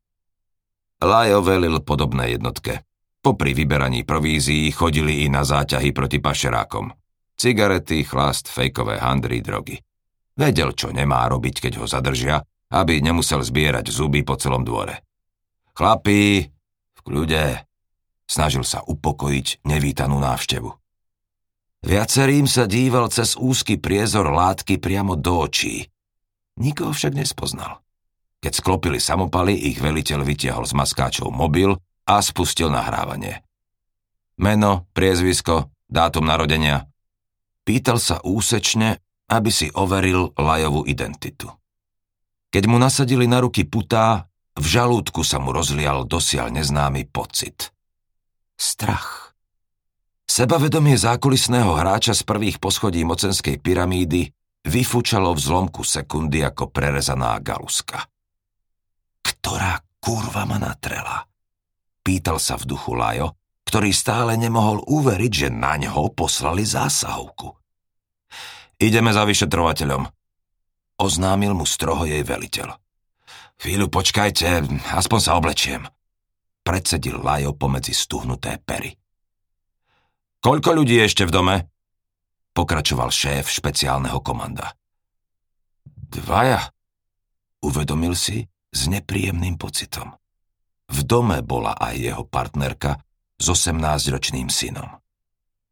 Lajo 0.98 1.46
velil 1.46 1.78
podobné 1.86 2.34
jednotke. 2.34 2.82
Popri 3.22 3.54
vyberaní 3.54 4.02
provízií 4.02 4.72
chodili 4.72 5.26
i 5.26 5.30
na 5.30 5.46
záťahy 5.46 5.94
proti 5.94 6.18
pašerákom. 6.18 6.90
Cigarety, 7.38 8.02
chlast, 8.02 8.50
fejkové 8.50 8.98
handry, 8.98 9.46
drogy. 9.46 9.78
Vedel, 10.34 10.74
čo 10.74 10.90
nemá 10.90 11.30
robiť, 11.30 11.70
keď 11.70 11.74
ho 11.82 11.86
zadržia, 11.86 12.42
aby 12.74 12.98
nemusel 13.02 13.46
zbierať 13.46 13.94
zuby 13.94 14.26
po 14.26 14.38
celom 14.42 14.66
dvore. 14.66 15.06
Chlapí, 15.78 16.50
v 16.94 17.00
kľude, 17.06 17.62
snažil 18.26 18.66
sa 18.66 18.82
upokojiť 18.82 19.66
nevítanú 19.70 20.18
návštevu. 20.18 20.70
Viacerým 21.86 22.50
sa 22.50 22.66
díval 22.66 23.14
cez 23.14 23.38
úzky 23.38 23.78
priezor 23.78 24.34
látky 24.34 24.82
priamo 24.82 25.14
do 25.14 25.46
očí. 25.46 25.86
Nikoho 26.58 26.90
však 26.90 27.14
nespoznal. 27.14 27.86
Keď 28.42 28.54
sklopili 28.54 29.02
samopaly, 29.02 29.54
ich 29.74 29.82
veliteľ 29.82 30.22
vytiahol 30.22 30.66
z 30.66 30.78
maskáčov 30.78 31.34
mobil 31.34 31.74
a 32.06 32.16
spustil 32.22 32.70
nahrávanie. 32.70 33.42
Meno, 34.38 34.86
priezvisko, 34.94 35.74
dátum 35.90 36.30
narodenia. 36.30 36.86
Pýtal 37.66 37.98
sa 37.98 38.22
úsečne 38.22 39.02
aby 39.28 39.52
si 39.52 39.68
overil 39.76 40.32
Lajovú 40.40 40.88
identitu. 40.88 41.52
Keď 42.48 42.64
mu 42.72 42.80
nasadili 42.80 43.28
na 43.28 43.44
ruky 43.44 43.68
putá, 43.68 44.32
v 44.56 44.66
žalúdku 44.66 45.22
sa 45.22 45.38
mu 45.38 45.52
rozlial 45.52 46.08
dosiaľ 46.08 46.50
neznámy 46.56 47.12
pocit. 47.12 47.76
Strach. 48.58 49.36
Sebavedomie 50.28 50.98
zákulisného 50.98 51.78
hráča 51.78 52.16
z 52.16 52.24
prvých 52.26 52.58
poschodí 52.58 53.04
mocenskej 53.04 53.60
pyramídy 53.62 54.32
vyfúčalo 54.66 55.36
v 55.36 55.40
zlomku 55.40 55.84
sekundy 55.86 56.42
ako 56.44 56.72
prerezaná 56.72 57.38
galuska. 57.44 58.08
Ktorá 59.40 59.80
kurva 60.04 60.44
ma 60.44 60.60
natrela? 60.60 61.24
Pýtal 62.04 62.40
sa 62.40 62.60
v 62.60 62.68
duchu 62.68 62.96
Lajo, 62.96 63.36
ktorý 63.68 63.92
stále 63.92 64.40
nemohol 64.40 64.80
uveriť, 64.88 65.32
že 65.32 65.50
na 65.52 65.76
ňo 65.76 66.12
poslali 66.16 66.64
zásahovku. 66.64 67.52
ideme 68.80 69.12
za 69.12 69.28
vyšetrovateľom. 69.28 70.08
Oznámil 70.98 71.54
mu 71.54 71.68
stroho 71.68 72.08
jej 72.08 72.24
veliteľ. 72.24 72.76
Chvíľu 73.58 73.90
počkajte, 73.90 74.68
aspoň 74.96 75.20
sa 75.20 75.36
oblečiem. 75.36 75.84
Predsedil 76.64 77.20
Lajo 77.20 77.56
pomedzi 77.56 77.96
stuhnuté 77.96 78.60
pery. 78.62 78.96
Koľko 80.44 80.70
ľudí 80.78 81.00
je 81.02 81.08
ešte 81.08 81.24
v 81.26 81.34
dome? 81.34 81.56
Pokračoval 82.54 83.10
šéf 83.12 83.50
špeciálneho 83.50 84.22
komanda. 84.22 84.74
Dvaja, 86.08 86.72
uvedomil 87.62 88.16
si 88.16 88.48
s 88.78 88.86
nepríjemným 88.86 89.58
pocitom. 89.58 90.14
V 90.88 91.00
dome 91.02 91.42
bola 91.42 91.74
aj 91.74 91.96
jeho 91.98 92.24
partnerka 92.30 93.02
s 93.42 93.46
18-ročným 93.50 94.54
synom. 94.54 95.02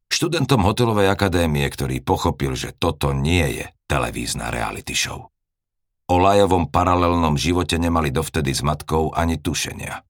Študentom 0.10 0.66
hotelovej 0.66 1.14
akadémie, 1.14 1.66
ktorý 1.70 2.02
pochopil, 2.02 2.58
že 2.58 2.74
toto 2.74 3.14
nie 3.14 3.62
je 3.62 3.66
televízna 3.86 4.50
reality 4.50 4.98
show. 4.98 5.30
O 6.06 6.16
Lajovom 6.22 6.70
paralelnom 6.70 7.34
živote 7.34 7.82
nemali 7.82 8.14
dovtedy 8.14 8.54
s 8.54 8.62
matkou 8.62 9.10
ani 9.14 9.42
tušenia. 9.42 10.06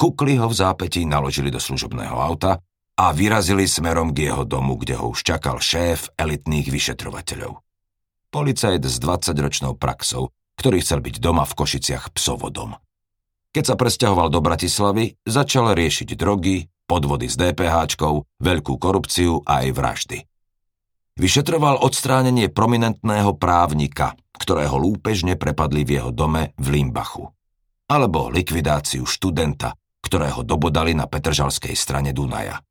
Kukli 0.00 0.40
ho 0.40 0.48
v 0.48 0.56
zápetí 0.56 1.04
naložili 1.04 1.52
do 1.52 1.60
služobného 1.60 2.16
auta 2.16 2.62
a 2.96 3.04
vyrazili 3.12 3.68
smerom 3.68 4.16
k 4.16 4.32
jeho 4.32 4.48
domu, 4.48 4.80
kde 4.80 4.96
ho 4.96 5.12
už 5.12 5.20
čakal 5.22 5.60
šéf 5.60 6.08
elitných 6.16 6.72
vyšetrovateľov. 6.72 7.60
Policajt 8.32 8.82
s 8.84 8.96
20-ročnou 9.00 9.76
praxou, 9.76 10.32
ktorý 10.58 10.82
chcel 10.82 10.98
byť 10.98 11.22
doma 11.22 11.46
v 11.46 11.54
Košiciach 11.54 12.10
psovodom. 12.18 12.74
Keď 13.54 13.64
sa 13.64 13.74
presťahoval 13.78 14.28
do 14.28 14.42
Bratislavy, 14.42 15.16
začal 15.24 15.72
riešiť 15.72 16.18
drogy, 16.18 16.66
podvody 16.84 17.30
s 17.30 17.38
DPH, 17.38 17.94
veľkú 18.42 18.74
korupciu 18.76 19.40
a 19.46 19.64
aj 19.64 19.68
vraždy. 19.72 20.18
Vyšetroval 21.18 21.82
odstránenie 21.82 22.46
prominentného 22.50 23.34
právnika, 23.34 24.14
ktorého 24.38 24.78
lúpežne 24.78 25.34
prepadli 25.34 25.82
v 25.82 25.90
jeho 25.98 26.10
dome 26.14 26.54
v 26.54 26.66
Limbachu. 26.78 27.26
Alebo 27.90 28.30
likvidáciu 28.30 29.02
študenta, 29.02 29.74
ktorého 30.04 30.46
dobodali 30.46 30.94
na 30.94 31.10
Petržalskej 31.10 31.74
strane 31.74 32.14
Dunaja. 32.14 32.62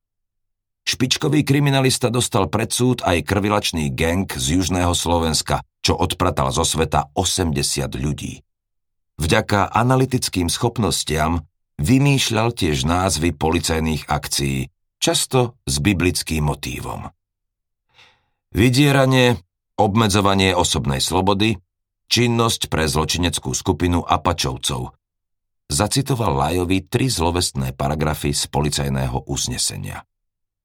Špičkový 0.88 1.44
kriminalista 1.44 2.08
dostal 2.08 2.48
pred 2.48 2.72
súd 2.72 3.04
aj 3.04 3.28
krvilačný 3.28 3.92
gang 3.92 4.24
z 4.32 4.56
južného 4.56 4.96
Slovenska, 4.96 5.60
čo 5.88 5.96
odpratal 5.96 6.52
zo 6.52 6.68
sveta 6.68 7.16
80 7.16 7.56
ľudí. 7.96 8.44
Vďaka 9.16 9.72
analytickým 9.72 10.52
schopnostiam 10.52 11.48
vymýšľal 11.80 12.52
tiež 12.52 12.84
názvy 12.84 13.32
policajných 13.32 14.12
akcií, 14.12 14.68
často 15.00 15.56
s 15.64 15.80
biblickým 15.80 16.44
motívom. 16.44 17.08
Vydieranie, 18.52 19.40
obmedzovanie 19.80 20.52
osobnej 20.52 21.00
slobody, 21.00 21.56
činnosť 22.12 22.68
pre 22.68 22.92
zločineckú 22.92 23.56
skupinu 23.56 24.04
Apačovcov. 24.04 24.92
Zacitoval 25.72 26.36
Lajovi 26.36 26.84
tri 26.84 27.08
zlovestné 27.08 27.72
paragrafy 27.76 28.36
z 28.36 28.44
policajného 28.52 29.24
uznesenia. 29.28 30.04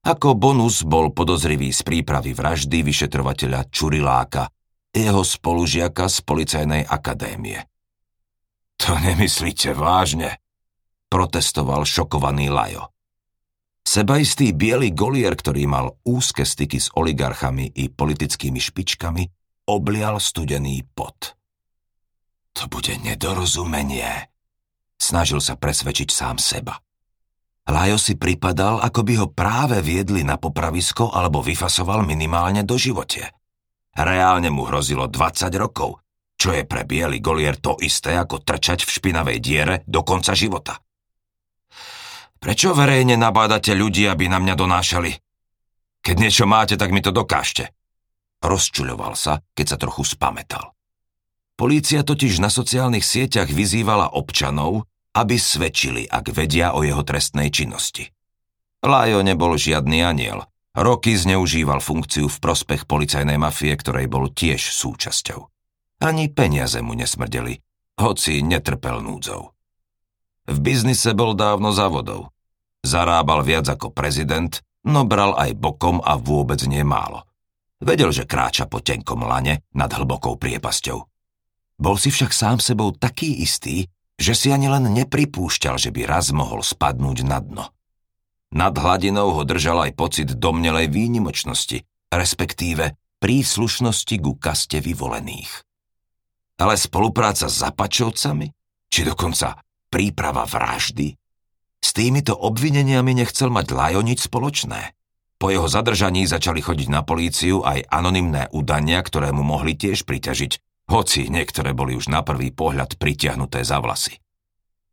Ako 0.03 0.35
bonus 0.35 0.83
bol 0.83 1.15
podozrivý 1.15 1.71
z 1.71 1.79
prípravy 1.87 2.35
vraždy 2.35 2.83
vyšetrovateľa 2.83 3.71
Čuriláka, 3.71 4.51
jeho 4.93 5.25
spolužiaka 5.25 6.05
z 6.05 6.17
policajnej 6.21 6.83
akadémie. 6.85 7.65
To 8.77 8.93
nemyslíte 8.93 9.73
vážne, 9.73 10.37
protestoval 11.09 11.83
šokovaný 11.83 12.53
Lajo. 12.53 12.93
Sebaistý 13.83 14.55
biely 14.55 14.95
golier, 14.95 15.35
ktorý 15.35 15.67
mal 15.67 15.99
úzke 16.07 16.47
styky 16.47 16.79
s 16.79 16.87
oligarchami 16.95 17.67
i 17.73 17.91
politickými 17.91 18.57
špičkami, 18.57 19.23
oblial 19.69 20.17
studený 20.23 20.87
pot. 20.95 21.35
To 22.53 22.69
bude 22.69 22.95
nedorozumenie, 23.01 24.29
snažil 24.97 25.41
sa 25.41 25.57
presvedčiť 25.59 26.09
sám 26.09 26.37
seba. 26.37 26.79
Lajo 27.63 27.95
si 27.95 28.19
pripadal, 28.19 28.83
ako 28.83 29.01
by 29.07 29.13
ho 29.23 29.27
práve 29.31 29.79
viedli 29.79 30.21
na 30.21 30.35
popravisko 30.35 31.15
alebo 31.15 31.39
vyfasoval 31.39 32.03
minimálne 32.03 32.67
do 32.67 32.75
živote. 32.75 33.31
Reálne 33.93 34.49
mu 34.49 34.65
hrozilo 34.65 35.05
20 35.05 35.53
rokov 35.57 36.03
čo 36.43 36.51
je 36.51 36.67
pre 36.67 36.83
biely 36.83 37.23
golier 37.23 37.55
to 37.55 37.79
isté 37.79 38.19
ako 38.19 38.43
trčať 38.43 38.83
v 38.83 38.89
špinavej 38.91 39.39
diere 39.39 39.75
do 39.87 40.03
konca 40.03 40.35
života. 40.35 40.75
Prečo 42.35 42.75
verejne 42.75 43.15
nabádate 43.15 43.71
ľudí, 43.71 44.03
aby 44.11 44.27
na 44.27 44.43
mňa 44.43 44.55
donášali? 44.59 45.11
Keď 46.03 46.15
niečo 46.19 46.43
máte, 46.43 46.75
tak 46.75 46.91
mi 46.91 46.99
to 46.99 47.15
dokážte. 47.15 47.71
Rozčuľoval 48.43 49.15
sa, 49.15 49.39
keď 49.55 49.65
sa 49.71 49.77
trochu 49.79 50.03
spametal. 50.03 50.75
Polícia 51.55 52.03
totiž 52.03 52.43
na 52.43 52.51
sociálnych 52.51 53.07
sieťach 53.07 53.47
vyzývala 53.47 54.11
občanov, 54.11 54.83
aby 55.15 55.39
svedčili, 55.39 56.03
ak 56.11 56.35
vedia 56.35 56.75
o 56.75 56.83
jeho 56.83 57.07
trestnej 57.07 57.55
činnosti. 57.55 58.11
Lajo 58.83 59.23
nebol 59.23 59.55
žiadny 59.55 60.03
aniel. 60.03 60.43
Roky 60.73 61.13
zneužíval 61.13 61.77
funkciu 61.77 62.25
v 62.25 62.37
prospech 62.41 62.89
policajnej 62.89 63.37
mafie, 63.37 63.77
ktorej 63.77 64.09
bol 64.09 64.33
tiež 64.33 64.73
súčasťou. 64.73 65.45
Ani 66.01 66.33
peniaze 66.33 66.81
mu 66.81 66.97
nesmrdeli, 66.97 67.61
hoci 68.01 68.41
netrpel 68.41 69.05
núdzou. 69.05 69.53
V 70.49 70.57
biznise 70.59 71.13
bol 71.13 71.37
dávno 71.37 71.69
závodov. 71.71 72.33
Zarábal 72.81 73.45
viac 73.45 73.69
ako 73.69 73.93
prezident, 73.93 74.59
no 74.83 75.05
bral 75.05 75.37
aj 75.37 75.55
bokom 75.55 76.01
a 76.01 76.17
vôbec 76.17 76.59
nie 76.65 76.81
málo. 76.81 77.23
Vedel, 77.79 78.09
že 78.09 78.27
kráča 78.27 78.65
po 78.65 78.81
tenkom 78.81 79.23
lane 79.23 79.63
nad 79.77 79.93
hlbokou 79.93 80.41
priepasťou. 80.41 80.99
Bol 81.79 81.95
si 82.01 82.09
však 82.09 82.31
sám 82.31 82.57
sebou 82.57 82.95
taký 82.95 83.45
istý, 83.45 83.85
že 84.17 84.33
si 84.33 84.49
ani 84.49 84.71
len 84.71 84.89
nepripúšťal, 84.89 85.75
že 85.77 85.93
by 85.93 86.01
raz 86.07 86.33
mohol 86.33 86.65
spadnúť 86.65 87.17
na 87.25 87.37
dno. 87.43 87.65
Nad 88.53 88.77
hladinou 88.77 89.33
ho 89.33 89.43
držal 89.43 89.89
aj 89.89 89.97
pocit 89.97 90.29
domnelej 90.37 90.93
výnimočnosti, 90.93 91.81
respektíve 92.13 92.93
príslušnosti 93.17 94.15
ku 94.21 94.37
kaste 94.37 94.77
vyvolených 94.77 95.65
ale 96.63 96.79
spolupráca 96.79 97.51
s 97.51 97.59
zapačovcami? 97.59 98.47
Či 98.87 99.01
dokonca 99.03 99.59
príprava 99.91 100.45
vraždy? 100.45 101.11
S 101.83 101.89
týmito 101.91 102.31
obvineniami 102.37 103.11
nechcel 103.11 103.51
mať 103.51 103.75
Lajo 103.75 104.01
nič 104.05 104.31
spoločné. 104.31 104.95
Po 105.35 105.51
jeho 105.51 105.67
zadržaní 105.67 106.23
začali 106.23 106.63
chodiť 106.63 106.87
na 106.87 107.03
políciu 107.03 107.67
aj 107.67 107.83
anonymné 107.91 108.47
údania, 108.55 109.03
ktoré 109.03 109.35
mu 109.35 109.43
mohli 109.43 109.75
tiež 109.75 110.07
priťažiť, 110.07 110.87
hoci 110.87 111.27
niektoré 111.27 111.75
boli 111.75 111.99
už 111.99 112.07
na 112.07 112.23
prvý 112.23 112.55
pohľad 112.55 112.95
pritiahnuté 112.95 113.67
za 113.67 113.83
vlasy. 113.83 114.23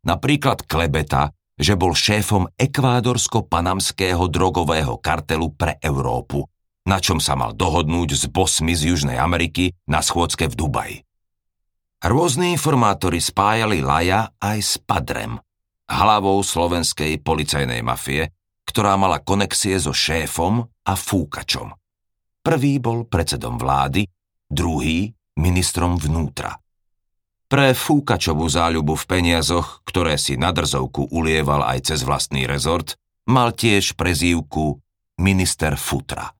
Napríklad 0.03 0.67
klebeta, 0.67 1.31
že 1.61 1.77
bol 1.77 1.93
šéfom 1.93 2.49
ekvádorsko-panamského 2.57 4.25
drogového 4.25 4.97
kartelu 4.97 5.53
pre 5.53 5.77
Európu, 5.77 6.41
na 6.89 6.97
čom 6.97 7.21
sa 7.21 7.37
mal 7.37 7.53
dohodnúť 7.53 8.17
s 8.17 8.25
bosmi 8.25 8.73
z 8.73 8.89
Južnej 8.89 9.21
Ameriky 9.21 9.69
na 9.85 10.01
schôdzke 10.01 10.49
v 10.49 10.57
Dubaji. 10.57 10.97
Rôzni 12.01 12.57
informátori 12.57 13.21
spájali 13.21 13.85
Laja 13.85 14.33
aj 14.41 14.57
s 14.57 14.81
Padrem, 14.81 15.37
hlavou 15.85 16.41
slovenskej 16.41 17.21
policajnej 17.21 17.85
mafie, 17.85 18.33
ktorá 18.65 18.97
mala 18.97 19.21
konexie 19.21 19.77
so 19.77 19.93
šéfom 19.93 20.65
a 20.65 20.93
fúkačom. 20.97 21.69
Prvý 22.41 22.81
bol 22.81 23.05
predsedom 23.05 23.61
vlády, 23.61 24.09
druhý 24.49 25.13
ministrom 25.37 25.93
vnútra. 26.01 26.60
Pre 27.51 27.75
fúkačovú 27.75 28.47
záľubu 28.47 28.95
v 28.95 29.07
peniazoch, 29.11 29.83
ktoré 29.83 30.15
si 30.15 30.39
na 30.39 30.55
drzovku 30.55 31.11
ulieval 31.11 31.67
aj 31.67 31.91
cez 31.91 31.99
vlastný 32.07 32.47
rezort, 32.47 32.95
mal 33.27 33.51
tiež 33.51 33.99
prezývku 33.99 34.79
minister 35.19 35.75
futra. 35.75 36.31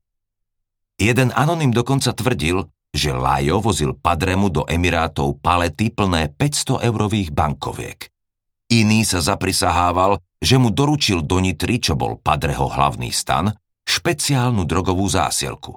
Jeden 0.96 1.36
anonym 1.36 1.76
dokonca 1.76 2.16
tvrdil, 2.16 2.64
že 2.96 3.12
Lajo 3.12 3.60
vozil 3.60 3.92
Padremu 3.92 4.48
do 4.48 4.64
Emirátov 4.64 5.44
palety 5.44 5.92
plné 5.92 6.32
500 6.32 6.88
eurových 6.88 7.36
bankoviek. 7.36 8.08
Iný 8.72 9.04
sa 9.04 9.20
zaprisahával, 9.20 10.16
že 10.40 10.56
mu 10.56 10.72
doručil 10.72 11.28
do 11.28 11.44
Nitry, 11.44 11.84
čo 11.84 12.00
bol 12.00 12.24
Padreho 12.24 12.72
hlavný 12.72 13.12
stan, 13.12 13.52
špeciálnu 13.84 14.64
drogovú 14.64 15.12
zásielku. 15.12 15.76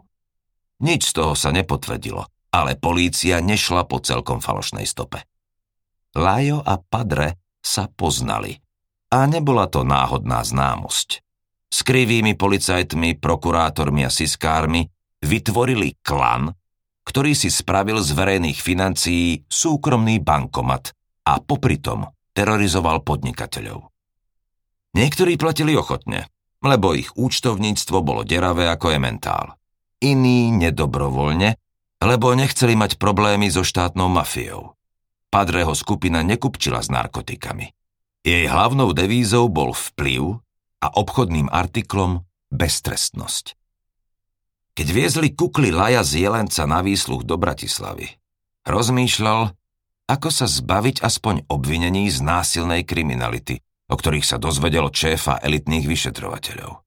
Nič 0.78 1.10
z 1.10 1.12
toho 1.18 1.34
sa 1.34 1.50
nepotvrdilo, 1.50 2.22
ale 2.54 2.78
polícia 2.78 3.42
nešla 3.42 3.90
po 3.90 3.98
celkom 3.98 4.38
falošnej 4.38 4.86
stope. 4.86 5.26
Lajo 6.14 6.62
a 6.62 6.78
Padre 6.78 7.58
sa 7.58 7.90
poznali 7.90 8.54
a 9.10 9.26
nebola 9.26 9.66
to 9.66 9.82
náhodná 9.82 10.46
známosť. 10.46 11.18
S 11.66 11.82
krivými 11.82 12.38
policajtmi, 12.38 13.18
prokurátormi 13.18 14.06
a 14.06 14.10
siskármi 14.14 14.86
vytvorili 15.26 15.98
klan, 16.06 16.54
ktorý 17.02 17.34
si 17.34 17.50
spravil 17.50 17.98
z 17.98 18.14
verejných 18.14 18.62
financií 18.62 19.42
súkromný 19.50 20.22
bankomat 20.22 20.94
a 21.26 21.42
popri 21.42 21.82
tom 21.82 22.06
terorizoval 22.30 23.02
podnikateľov. 23.02 23.90
Niektorí 24.94 25.34
platili 25.34 25.74
ochotne, 25.74 26.30
lebo 26.62 26.94
ich 26.94 27.10
účtovníctvo 27.18 27.98
bolo 28.06 28.22
deravé 28.22 28.70
ako 28.70 28.94
ementál. 28.94 29.58
Iní 29.98 30.54
nedobrovoľne 30.54 31.63
lebo 32.04 32.36
nechceli 32.36 32.76
mať 32.76 33.00
problémy 33.00 33.48
so 33.48 33.64
štátnou 33.64 34.12
mafiou. 34.12 34.76
Padreho 35.32 35.72
skupina 35.72 36.20
nekupčila 36.20 36.84
s 36.84 36.92
narkotikami. 36.92 37.72
Jej 38.22 38.46
hlavnou 38.46 38.92
devízou 38.92 39.48
bol 39.48 39.72
vplyv 39.72 40.38
a 40.84 40.86
obchodným 40.94 41.48
artiklom 41.48 42.22
beztrestnosť. 42.52 43.56
Keď 44.74 44.88
viezli 44.90 45.28
kukly 45.32 45.72
Laja 45.72 46.04
z 46.04 46.28
Jelenca 46.28 46.68
na 46.68 46.84
výsluch 46.84 47.24
do 47.24 47.40
Bratislavy, 47.40 48.20
rozmýšľal, 48.68 49.54
ako 50.04 50.28
sa 50.28 50.44
zbaviť 50.44 51.00
aspoň 51.00 51.48
obvinení 51.48 52.10
z 52.12 52.20
násilnej 52.20 52.84
kriminality, 52.84 53.64
o 53.88 53.94
ktorých 53.96 54.26
sa 54.26 54.36
dozvedelo 54.36 54.92
šéfa 54.92 55.40
elitných 55.40 55.88
vyšetrovateľov. 55.88 56.84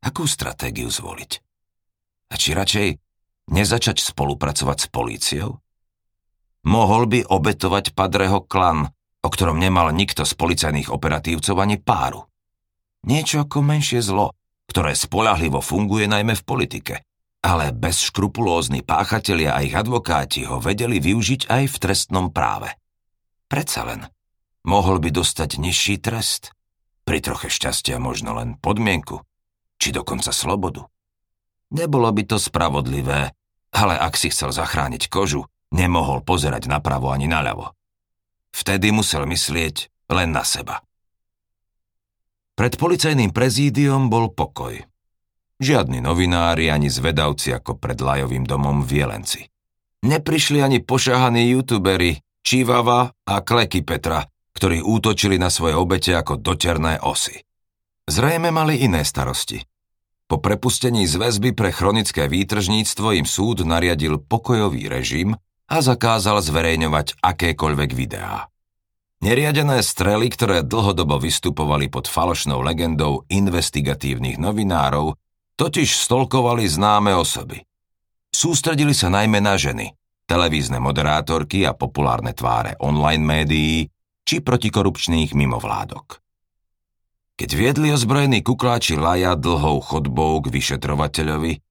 Akú 0.00 0.24
stratégiu 0.24 0.88
zvoliť? 0.88 1.32
A 2.30 2.34
či 2.38 2.56
radšej 2.56 2.88
nezačať 3.50 4.00
spolupracovať 4.00 4.78
s 4.78 4.86
políciou? 4.88 5.50
Mohol 6.64 7.02
by 7.08 7.18
obetovať 7.26 7.92
Padreho 7.92 8.44
klan, 8.44 8.88
o 9.20 9.28
ktorom 9.28 9.60
nemal 9.60 9.92
nikto 9.92 10.24
z 10.24 10.32
policajných 10.36 10.88
operatívcov 10.88 11.56
ani 11.60 11.76
páru. 11.76 12.24
Niečo 13.04 13.44
ako 13.44 13.64
menšie 13.64 14.04
zlo, 14.04 14.36
ktoré 14.68 14.92
spolahlivo 14.92 15.64
funguje 15.64 16.04
najmä 16.04 16.36
v 16.36 16.46
politike, 16.46 16.94
ale 17.40 17.72
bezškrupulózni 17.72 18.84
páchatelia 18.84 19.56
a 19.56 19.64
ich 19.64 19.72
advokáti 19.72 20.44
ho 20.44 20.60
vedeli 20.60 21.00
využiť 21.00 21.48
aj 21.48 21.62
v 21.68 21.76
trestnom 21.80 22.28
práve. 22.28 22.76
Predsa 23.48 23.88
len, 23.88 24.04
mohol 24.68 25.00
by 25.00 25.10
dostať 25.10 25.56
nižší 25.56 25.98
trest, 25.98 26.52
pri 27.08 27.24
troche 27.24 27.48
šťastia 27.48 27.96
možno 27.96 28.36
len 28.36 28.60
podmienku, 28.60 29.24
či 29.80 29.90
dokonca 29.90 30.30
slobodu. 30.30 30.84
Nebolo 31.72 32.12
by 32.12 32.22
to 32.28 32.36
spravodlivé, 32.36 33.32
ale 33.70 33.94
ak 33.96 34.18
si 34.18 34.28
chcel 34.30 34.50
zachrániť 34.50 35.06
kožu, 35.06 35.46
nemohol 35.70 36.22
pozerať 36.26 36.66
napravo 36.66 37.14
ani 37.14 37.30
naľavo. 37.30 37.72
Vtedy 38.50 38.90
musel 38.90 39.24
myslieť 39.30 39.90
len 40.10 40.34
na 40.34 40.42
seba. 40.42 40.82
Pred 42.58 42.76
policajným 42.76 43.30
prezídiom 43.32 44.10
bol 44.10 44.34
pokoj. 44.34 44.76
Žiadni 45.60 46.02
novinári 46.04 46.68
ani 46.68 46.92
zvedavci 46.92 47.54
ako 47.56 47.78
pred 47.78 47.96
Lajovým 48.00 48.44
domom 48.44 48.84
v 48.84 49.04
Jelenci. 49.04 49.48
Neprišli 50.04 50.64
ani 50.64 50.80
pošahaní 50.80 51.52
youtuberi 51.52 52.16
Čívava 52.40 53.12
a 53.12 53.34
Kleky 53.44 53.84
Petra, 53.84 54.24
ktorí 54.56 54.80
útočili 54.80 55.36
na 55.36 55.52
svoje 55.52 55.76
obete 55.76 56.16
ako 56.16 56.40
doterné 56.40 57.00
osy. 57.04 57.44
Zrejme 58.08 58.48
mali 58.48 58.80
iné 58.80 59.04
starosti. 59.04 59.60
Po 60.30 60.38
prepustení 60.38 61.10
z 61.10 61.18
väzby 61.18 61.58
pre 61.58 61.74
chronické 61.74 62.30
výtržníctvo 62.30 63.18
im 63.18 63.26
súd 63.26 63.66
nariadil 63.66 64.22
pokojový 64.22 64.86
režim 64.86 65.34
a 65.66 65.76
zakázal 65.82 66.38
zverejňovať 66.38 67.18
akékoľvek 67.18 67.90
videá. 67.98 68.46
Neriadené 69.26 69.82
strely, 69.82 70.30
ktoré 70.30 70.62
dlhodobo 70.62 71.18
vystupovali 71.18 71.90
pod 71.90 72.06
falošnou 72.06 72.62
legendou 72.62 73.26
investigatívnych 73.26 74.38
novinárov, 74.38 75.18
totiž 75.58 75.98
stolkovali 75.98 76.62
známe 76.62 77.10
osoby. 77.10 77.66
Sústredili 78.30 78.94
sa 78.94 79.10
najmä 79.10 79.42
na 79.42 79.58
ženy, 79.58 79.98
televízne 80.30 80.78
moderátorky 80.78 81.66
a 81.66 81.74
populárne 81.74 82.38
tváre 82.38 82.78
online 82.78 83.26
médií 83.26 83.90
či 84.22 84.38
protikorupčných 84.46 85.34
mimovládok. 85.34 86.19
Keď 87.40 87.56
viedli 87.56 87.88
ozbrojení 87.88 88.44
kukláči 88.44 89.00
Laja 89.00 89.32
dlhou 89.32 89.80
chodbou 89.80 90.44
k 90.44 90.52
vyšetrovateľovi, 90.52 91.64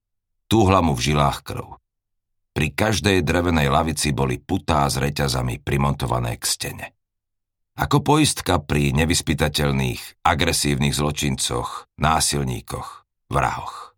túhla 0.49 0.82
mu 0.82 0.97
v 0.97 1.13
žilách 1.13 1.45
krv. 1.45 1.77
Pri 2.58 2.73
každej 2.73 3.21
drevenej 3.21 3.69
lavici 3.69 4.10
boli 4.10 4.41
putá 4.41 4.89
s 4.89 4.97
reťazami 4.97 5.62
primontované 5.62 6.41
k 6.41 6.43
stene. 6.49 6.88
Ako 7.77 8.01
poistka 8.01 8.58
pri 8.58 8.97
nevyspytateľných, 8.97 10.25
agresívnych 10.25 10.97
zločincoch, 10.97 11.86
násilníkoch, 12.01 13.05
vrahoch. 13.29 13.93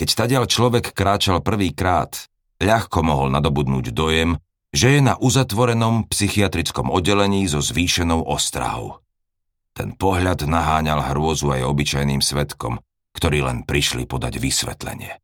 Keď 0.00 0.08
tadiaľ 0.16 0.48
človek 0.48 0.96
kráčal 0.96 1.44
prvýkrát, 1.44 2.24
ľahko 2.56 3.04
mohol 3.04 3.28
nadobudnúť 3.36 3.92
dojem, 3.92 4.40
že 4.72 4.96
je 4.96 5.00
na 5.04 5.20
uzatvorenom 5.20 6.08
psychiatrickom 6.08 6.88
oddelení 6.88 7.44
so 7.44 7.60
zvýšenou 7.60 8.24
ostrahou. 8.24 9.04
Ten 9.80 9.96
pohľad 9.96 10.44
naháňal 10.44 11.08
hrôzu 11.08 11.56
aj 11.56 11.64
obyčajným 11.64 12.20
svetkom, 12.20 12.84
ktorí 13.16 13.40
len 13.40 13.64
prišli 13.64 14.04
podať 14.04 14.36
vysvetlenie. 14.36 15.16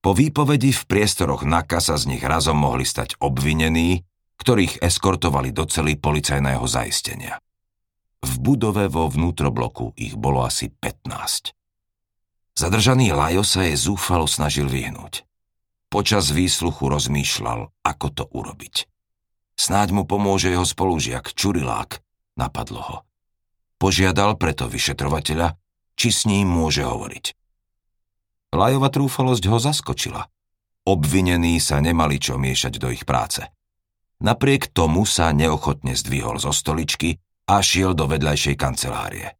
Po 0.00 0.16
výpovedi 0.16 0.72
v 0.72 0.82
priestoroch 0.88 1.44
NAKA 1.44 1.76
sa 1.84 2.00
z 2.00 2.16
nich 2.16 2.24
razom 2.24 2.56
mohli 2.56 2.88
stať 2.88 3.20
obvinení, 3.20 4.08
ktorých 4.40 4.80
eskortovali 4.80 5.52
do 5.52 5.68
celý 5.68 6.00
policajného 6.00 6.64
zaistenia. 6.64 7.36
V 8.24 8.40
budove 8.40 8.88
vo 8.88 9.04
vnútrobloku 9.04 9.92
ich 10.00 10.16
bolo 10.16 10.48
asi 10.48 10.72
15. 10.72 11.52
Zadržaný 12.56 13.12
Lajo 13.12 13.44
sa 13.44 13.68
je 13.68 13.76
zúfalo 13.76 14.24
snažil 14.24 14.64
vyhnúť. 14.64 15.28
Počas 15.92 16.32
výsluchu 16.32 16.88
rozmýšľal, 16.88 17.68
ako 17.84 18.06
to 18.16 18.24
urobiť. 18.32 18.88
Snáď 19.60 19.92
mu 19.92 20.08
pomôže 20.08 20.48
jeho 20.48 20.64
spolužiak, 20.64 21.36
Čurilák, 21.36 22.00
napadlo 22.40 22.80
ho. 22.80 23.07
Požiadal 23.78 24.34
preto 24.34 24.66
vyšetrovateľa, 24.66 25.54
či 25.94 26.08
s 26.10 26.26
ním 26.26 26.50
môže 26.50 26.82
hovoriť. 26.82 27.38
Lajova 28.50 28.90
trúfalosť 28.90 29.44
ho 29.46 29.58
zaskočila. 29.62 30.26
Obvinení 30.82 31.62
sa 31.62 31.78
nemali 31.78 32.18
čo 32.18 32.42
miešať 32.42 32.74
do 32.82 32.90
ich 32.90 33.06
práce. 33.06 33.46
Napriek 34.18 34.74
tomu 34.74 35.06
sa 35.06 35.30
neochotne 35.30 35.94
zdvihol 35.94 36.42
zo 36.42 36.50
stoličky 36.50 37.22
a 37.46 37.62
šiel 37.62 37.94
do 37.94 38.10
vedľajšej 38.10 38.56
kancelárie. 38.58 39.38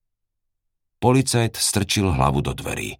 Policajt 1.03 1.59
strčil 1.59 2.15
hlavu 2.15 2.39
do 2.39 2.55
dverí. 2.55 2.95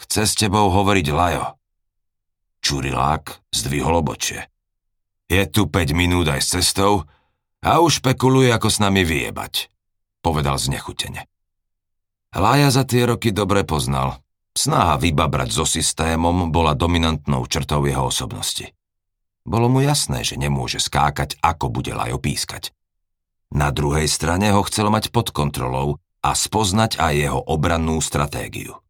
Chce 0.00 0.24
s 0.24 0.34
tebou 0.40 0.72
hovoriť 0.72 1.06
Lajo. 1.12 1.60
Čurilák 2.64 3.44
zdvihol 3.52 4.00
obočie. 4.00 4.48
Je 5.28 5.44
tu 5.52 5.68
5 5.68 5.92
minút 5.92 6.32
aj 6.32 6.40
s 6.40 6.48
cestou 6.60 7.04
a 7.60 7.80
už 7.80 8.00
špekuluje, 8.00 8.48
ako 8.52 8.68
s 8.72 8.80
nami 8.80 9.04
vyjebať 9.04 9.73
povedal 10.24 10.56
znechutene. 10.56 11.28
Lája 12.32 12.72
za 12.72 12.88
tie 12.88 13.04
roky 13.04 13.30
dobre 13.30 13.68
poznal. 13.68 14.24
Snaha 14.56 14.96
vybabrať 14.96 15.52
so 15.52 15.68
systémom 15.68 16.48
bola 16.48 16.72
dominantnou 16.72 17.44
črtou 17.44 17.84
jeho 17.84 18.08
osobnosti. 18.08 18.72
Bolo 19.44 19.68
mu 19.68 19.84
jasné, 19.84 20.24
že 20.24 20.40
nemôže 20.40 20.80
skákať, 20.80 21.36
ako 21.44 21.68
bude 21.68 21.92
Lajo 21.92 22.16
pískať. 22.16 22.72
Na 23.52 23.68
druhej 23.68 24.08
strane 24.08 24.50
ho 24.50 24.64
chcel 24.64 24.88
mať 24.88 25.12
pod 25.12 25.30
kontrolou 25.30 26.00
a 26.24 26.32
spoznať 26.32 26.96
aj 26.96 27.12
jeho 27.12 27.40
obrannú 27.44 28.00
stratégiu. 28.00 28.80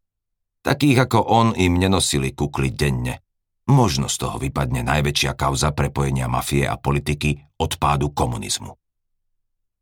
Takých 0.63 1.05
ako 1.05 1.19
on 1.21 1.47
im 1.53 1.77
nenosili 1.77 2.31
kukly 2.31 2.71
denne. 2.73 3.21
Možno 3.69 4.09
z 4.09 4.17
toho 4.25 4.41
vypadne 4.41 4.81
najväčšia 4.81 5.37
kauza 5.37 5.69
prepojenia 5.75 6.25
mafie 6.31 6.65
a 6.65 6.79
politiky 6.79 7.37
od 7.61 7.77
pádu 7.77 8.09
komunizmu. 8.09 8.73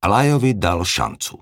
Lajovi 0.03 0.53
dal 0.55 0.83
šancu. 0.83 1.39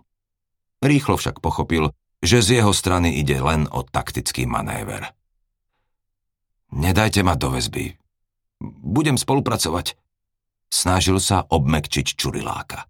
Rýchlo 0.82 1.18
však 1.18 1.42
pochopil, 1.42 1.94
že 2.22 2.46
z 2.46 2.62
jeho 2.62 2.74
strany 2.74 3.18
ide 3.18 3.42
len 3.42 3.66
o 3.70 3.82
taktický 3.82 4.46
manéver. 4.46 5.14
Nedajte 6.72 7.26
ma 7.26 7.36
do 7.36 7.52
väzby. 7.52 7.98
Budem 8.62 9.18
spolupracovať. 9.18 9.98
Snažil 10.72 11.20
sa 11.20 11.44
obmekčiť 11.44 12.16
Čuriláka. 12.16 12.88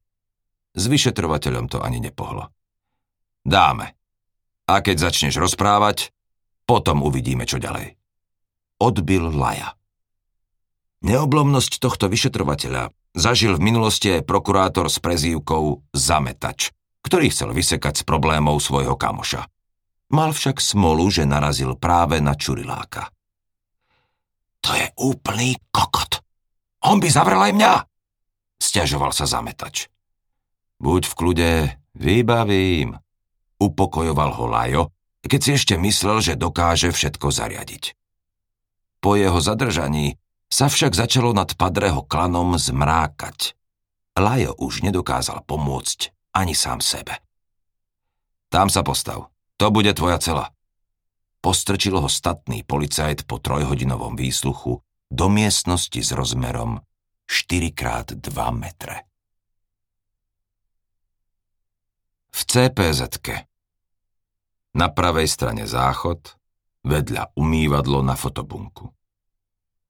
S 0.78 0.84
vyšetrovateľom 0.86 1.66
to 1.72 1.82
ani 1.82 1.98
nepohlo. 1.98 2.52
Dáme. 3.42 3.98
A 4.70 4.80
keď 4.80 5.10
začneš 5.10 5.42
rozprávať, 5.42 6.14
potom 6.70 7.02
uvidíme, 7.04 7.44
čo 7.44 7.58
ďalej. 7.58 7.98
Odbil 8.80 9.34
Laja. 9.34 9.81
Neoblomnosť 11.02 11.82
tohto 11.82 12.06
vyšetrovateľa 12.06 12.94
zažil 13.18 13.58
v 13.58 13.66
minulosti 13.74 14.14
aj 14.14 14.28
prokurátor 14.30 14.86
s 14.86 15.02
prezývkou 15.02 15.94
Zametač, 15.98 16.70
ktorý 17.02 17.34
chcel 17.34 17.58
vysekať 17.58 18.02
z 18.02 18.04
problémov 18.06 18.62
svojho 18.62 18.94
kamoša. 18.94 19.50
Mal 20.14 20.30
však 20.36 20.62
smolu, 20.62 21.10
že 21.10 21.26
narazil 21.26 21.74
práve 21.74 22.22
na 22.22 22.38
Čuriláka. 22.38 23.10
To 24.62 24.78
je 24.78 24.86
úplný 25.02 25.58
kokot. 25.74 26.22
On 26.86 27.02
by 27.02 27.10
zavrel 27.10 27.42
aj 27.50 27.54
mňa, 27.58 27.74
stiažoval 28.62 29.10
sa 29.10 29.26
Zametač. 29.26 29.90
Buď 30.78 31.10
v 31.10 31.18
kľude, 31.18 31.52
vybavím, 31.98 32.98
upokojoval 33.58 34.32
ho 34.38 34.46
Lajo, 34.46 34.84
keď 35.26 35.40
si 35.42 35.52
ešte 35.58 35.76
myslel, 35.78 36.22
že 36.22 36.34
dokáže 36.38 36.94
všetko 36.94 37.30
zariadiť. 37.30 37.98
Po 39.02 39.18
jeho 39.18 39.38
zadržaní 39.42 40.18
sa 40.52 40.68
však 40.68 40.92
začalo 40.92 41.32
nad 41.32 41.56
Padreho 41.56 42.04
klanom 42.04 42.60
zmrákať. 42.60 43.56
Lajo 44.20 44.52
už 44.60 44.84
nedokázal 44.84 45.48
pomôcť 45.48 46.12
ani 46.36 46.52
sám 46.52 46.84
sebe. 46.84 47.24
Tam 48.52 48.68
sa 48.68 48.84
postav, 48.84 49.32
to 49.56 49.72
bude 49.72 49.96
tvoja 49.96 50.20
cela. 50.20 50.52
Postrčil 51.40 51.96
ho 51.96 52.12
statný 52.12 52.68
policajt 52.68 53.24
po 53.24 53.40
trojhodinovom 53.40 54.20
výsluchu 54.20 54.84
do 55.08 55.26
miestnosti 55.32 56.04
s 56.04 56.12
rozmerom 56.12 56.84
4x2 57.32 58.30
metre. 58.52 59.08
V 62.32 62.40
cpz 62.44 63.00
Na 64.76 64.88
pravej 64.92 65.28
strane 65.32 65.64
záchod, 65.64 66.36
vedľa 66.84 67.36
umývadlo 67.40 68.04
na 68.04 68.20
fotobunku. 68.20 68.92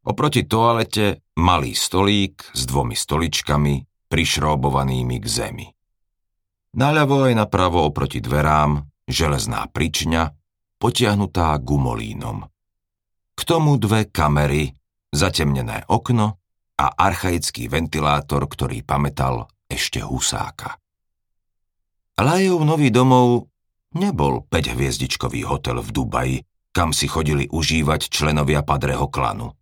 Oproti 0.01 0.49
toalete 0.49 1.21
malý 1.37 1.77
stolík 1.77 2.57
s 2.57 2.65
dvomi 2.65 2.97
stoličkami 2.97 3.73
prišrobovanými 4.09 5.17
k 5.21 5.25
zemi. 5.29 5.67
Naľavo 6.73 7.29
aj 7.29 7.33
napravo 7.37 7.85
oproti 7.85 8.17
dverám 8.17 8.81
železná 9.05 9.69
pričňa, 9.69 10.33
potiahnutá 10.81 11.53
gumolínom. 11.61 12.49
K 13.37 13.41
tomu 13.45 13.77
dve 13.77 14.09
kamery, 14.09 14.73
zatemnené 15.13 15.85
okno 15.85 16.41
a 16.81 16.85
archaický 16.97 17.69
ventilátor, 17.69 18.49
ktorý 18.49 18.81
pamätal 18.81 19.45
ešte 19.69 20.01
husáka. 20.01 20.81
Lajov 22.17 22.65
nový 22.65 22.89
domov 22.89 23.53
nebol 23.93 24.49
5-hviezdičkový 24.49 25.45
hotel 25.45 25.77
v 25.85 25.89
Dubaji, 25.93 26.37
kam 26.73 26.89
si 26.89 27.05
chodili 27.05 27.45
užívať 27.45 28.09
členovia 28.09 28.65
padreho 28.65 29.05
klanu. 29.05 29.60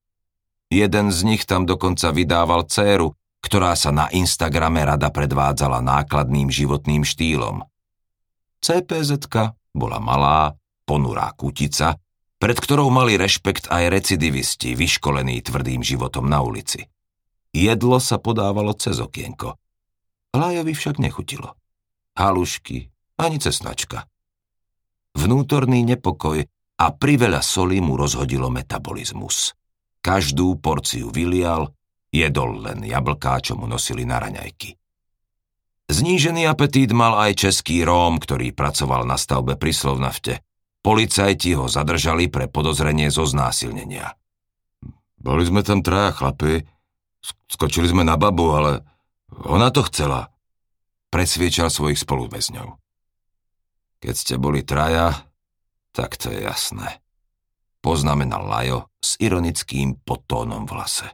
Jeden 0.69 1.09
z 1.09 1.19
nich 1.25 1.49
tam 1.49 1.65
dokonca 1.65 2.13
vydával 2.13 2.69
céru, 2.69 3.17
ktorá 3.41 3.73
sa 3.73 3.89
na 3.89 4.05
Instagrame 4.13 4.85
rada 4.85 5.09
predvádzala 5.09 5.81
nákladným 5.81 6.53
životným 6.53 7.01
štýlom. 7.01 7.65
cpz 8.61 9.17
bola 9.73 9.97
malá, 9.97 10.53
ponurá 10.85 11.33
kutica, 11.33 11.97
pred 12.39 12.55
ktorou 12.55 12.87
mali 12.93 13.17
rešpekt 13.17 13.67
aj 13.67 13.89
recidivisti, 13.91 14.77
vyškolení 14.77 15.41
tvrdým 15.43 15.81
životom 15.83 16.29
na 16.29 16.39
ulici. 16.45 16.87
Jedlo 17.49 17.97
sa 17.97 18.21
podávalo 18.21 18.77
cez 18.77 19.01
okienko. 19.01 19.57
Lájovi 20.37 20.73
však 20.77 21.01
nechutilo. 21.01 21.57
Halušky, 22.13 22.93
ani 23.17 23.41
cesnačka. 23.41 24.05
Vnútorný 25.17 25.81
nepokoj 25.81 26.45
a 26.79 26.85
priveľa 26.93 27.41
soli 27.41 27.81
mu 27.81 27.97
rozhodilo 27.97 28.47
metabolizmus. 28.53 29.58
Každú 29.99 30.55
porciu 30.63 31.11
vylial, 31.11 31.75
jedol 32.09 32.63
len 32.63 32.87
jablká, 32.87 33.43
čo 33.43 33.59
mu 33.59 33.67
nosili 33.67 34.07
na 34.07 34.23
raňajky. 34.23 34.79
Znížený 35.89 36.45
apetít 36.45 36.93
mal 36.93 37.17
aj 37.17 37.49
český 37.49 37.81
Róm, 37.81 38.21
ktorý 38.21 38.53
pracoval 38.53 39.03
na 39.09 39.17
stavbe 39.17 39.57
pri 39.57 39.73
Slovnafte. 39.73 40.45
Policajti 40.79 41.57
ho 41.57 41.67
zadržali 41.67 42.31
pre 42.31 42.47
podozrenie 42.47 43.11
zo 43.11 43.27
znásilnenia. 43.27 44.15
Boli 45.19 45.43
sme 45.43 45.65
tam 45.65 45.83
traja 45.83 46.15
chlapi, 46.15 46.63
skočili 47.51 47.91
sme 47.91 48.07
na 48.07 48.15
babu, 48.15 48.55
ale 48.55 48.71
ona 49.43 49.73
to 49.73 49.83
chcela. 49.91 50.31
Presviečal 51.09 51.67
svojich 51.73 51.99
spoluväzňov. 51.99 52.79
Keď 53.99 54.15
ste 54.15 54.35
boli 54.39 54.63
traja, 54.63 55.27
tak 55.91 56.15
to 56.15 56.31
je 56.31 56.45
jasné 56.45 57.01
poznamenal 57.89 58.45
Lajo 58.45 58.93
s 59.01 59.17
ironickým 59.17 60.05
podtónom 60.05 60.69
v 60.69 60.77
hlase. 60.77 61.09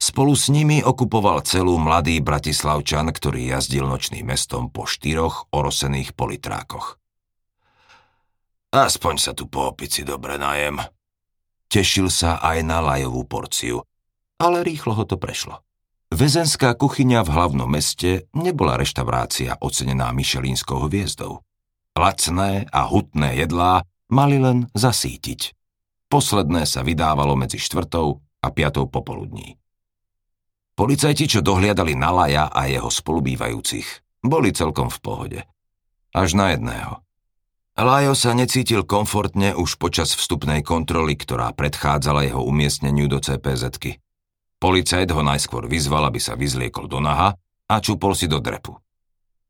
Spolu 0.00 0.32
s 0.32 0.48
nimi 0.48 0.80
okupoval 0.80 1.44
celú 1.44 1.76
mladý 1.76 2.24
bratislavčan, 2.24 3.12
ktorý 3.12 3.52
jazdil 3.52 3.84
nočným 3.84 4.32
mestom 4.32 4.72
po 4.72 4.88
štyroch 4.88 5.52
orosených 5.52 6.16
politrákoch. 6.16 6.96
Aspoň 8.72 9.14
sa 9.20 9.36
tu 9.36 9.44
po 9.44 9.68
opici 9.68 10.08
dobre 10.08 10.40
najem. 10.40 10.80
Tešil 11.68 12.08
sa 12.08 12.40
aj 12.40 12.64
na 12.64 12.80
lajovú 12.80 13.28
porciu, 13.28 13.84
ale 14.40 14.64
rýchlo 14.64 14.96
ho 14.96 15.04
to 15.04 15.20
prešlo. 15.20 15.60
Vezenská 16.08 16.72
kuchyňa 16.80 17.20
v 17.28 17.32
hlavnom 17.36 17.68
meste 17.68 18.24
nebola 18.32 18.80
reštaurácia 18.80 19.60
ocenená 19.60 20.16
Michelinskou 20.16 20.88
hviezdou. 20.88 21.44
Lacné 21.92 22.64
a 22.72 22.88
hutné 22.88 23.36
jedlá 23.36 23.84
mali 24.08 24.40
len 24.40 24.72
zasítiť. 24.72 25.57
Posledné 26.08 26.64
sa 26.64 26.80
vydávalo 26.80 27.36
medzi 27.36 27.60
štvrtou 27.60 28.16
a 28.40 28.48
piatou 28.48 28.88
popoludní. 28.88 29.60
Policajti, 30.72 31.28
čo 31.28 31.40
dohliadali 31.44 31.92
na 31.98 32.14
Laja 32.14 32.48
a 32.48 32.64
jeho 32.70 32.88
spolubývajúcich, 32.88 33.86
boli 34.24 34.54
celkom 34.56 34.88
v 34.88 34.98
pohode. 35.04 35.40
Až 36.16 36.38
na 36.38 36.56
jedného. 36.56 37.04
Lajo 37.78 38.16
sa 38.18 38.34
necítil 38.34 38.82
komfortne 38.82 39.54
už 39.54 39.78
počas 39.78 40.16
vstupnej 40.16 40.66
kontroly, 40.66 41.14
ktorá 41.14 41.54
predchádzala 41.54 42.26
jeho 42.26 42.42
umiestneniu 42.42 43.06
do 43.06 43.22
cpz 43.22 43.78
-ky. 43.78 44.02
Policajt 44.58 45.14
ho 45.14 45.22
najskôr 45.22 45.70
vyzval, 45.70 46.10
aby 46.10 46.18
sa 46.18 46.34
vyzliekol 46.34 46.90
do 46.90 46.98
naha 46.98 47.38
a 47.70 47.74
čupol 47.78 48.18
si 48.18 48.26
do 48.26 48.42
drepu. 48.42 48.74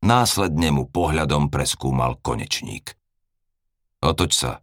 Následne 0.05 0.69
mu 0.69 0.85
pohľadom 0.85 1.49
preskúmal 1.49 2.21
konečník. 2.21 2.93
Otoč 4.05 4.31
sa. 4.37 4.61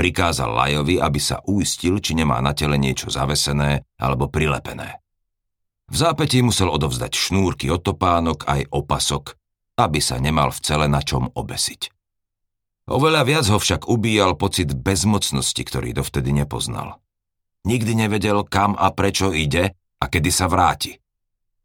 Prikázal 0.00 0.48
Lajovi, 0.48 0.96
aby 0.96 1.20
sa 1.20 1.44
uistil, 1.44 2.00
či 2.00 2.16
nemá 2.16 2.40
na 2.40 2.56
tele 2.56 2.80
niečo 2.80 3.12
zavesené 3.12 3.84
alebo 4.00 4.32
prilepené. 4.32 4.96
V 5.92 5.94
zápätí 6.00 6.40
musel 6.40 6.72
odovzdať 6.72 7.12
šnúrky 7.12 7.68
od 7.68 7.84
topánok 7.84 8.48
aj 8.48 8.72
opasok, 8.72 9.36
aby 9.76 10.00
sa 10.00 10.16
nemal 10.16 10.56
v 10.56 10.60
cele 10.64 10.88
na 10.88 11.04
čom 11.04 11.28
obesiť. 11.28 11.92
Oveľa 12.88 13.28
viac 13.28 13.44
ho 13.52 13.60
však 13.60 13.92
ubíjal 13.92 14.40
pocit 14.40 14.72
bezmocnosti, 14.72 15.60
ktorý 15.60 15.92
dovtedy 15.92 16.32
nepoznal. 16.32 16.96
Nikdy 17.68 17.92
nevedel, 17.92 18.48
kam 18.48 18.80
a 18.80 18.96
prečo 18.96 19.36
ide 19.36 19.76
a 20.00 20.04
kedy 20.08 20.32
sa 20.32 20.48
vráti. 20.48 20.96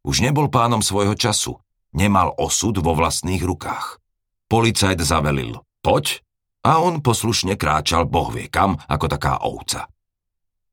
Už 0.03 0.19
nebol 0.19 0.51
pánom 0.51 0.83
svojho 0.83 1.15
času, 1.15 1.55
nemal 1.95 2.35
osud 2.35 2.83
vo 2.83 2.99
vlastných 2.99 3.47
rukách. 3.47 4.03
Policajt 4.51 4.99
zavelil, 4.99 5.63
poď 5.79 6.19
a 6.65 6.81
on 6.81 7.05
poslušne 7.05 7.53
kráčal 7.53 8.09
bohvie 8.09 8.49
kam 8.49 8.81
ako 8.89 9.05
taká 9.05 9.37
ovca. 9.45 9.85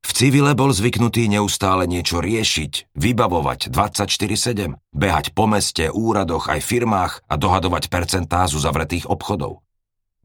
V 0.03 0.11
civile 0.11 0.51
bol 0.51 0.73
zvyknutý 0.75 1.31
neustále 1.31 1.87
niečo 1.87 2.19
riešiť, 2.19 2.91
vybavovať 2.91 3.71
24-7, 3.71 4.75
behať 4.91 5.25
po 5.31 5.47
meste, 5.47 5.87
úradoch 5.87 6.51
aj 6.51 6.59
firmách 6.59 7.23
a 7.23 7.33
dohadovať 7.39 7.87
percentázu 7.87 8.59
zavretých 8.59 9.07
obchodov. 9.07 9.63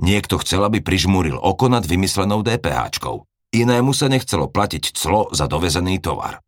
Niekto 0.02 0.42
chcel, 0.42 0.66
aby 0.66 0.82
prižmúril 0.82 1.38
oko 1.38 1.70
nad 1.70 1.86
vymyslenou 1.86 2.42
DPHčkou. 2.42 3.22
Inému 3.54 3.94
sa 3.94 4.10
nechcelo 4.10 4.50
platiť 4.50 4.98
clo 4.98 5.30
za 5.30 5.46
dovezený 5.46 6.02
tovar. 6.02 6.42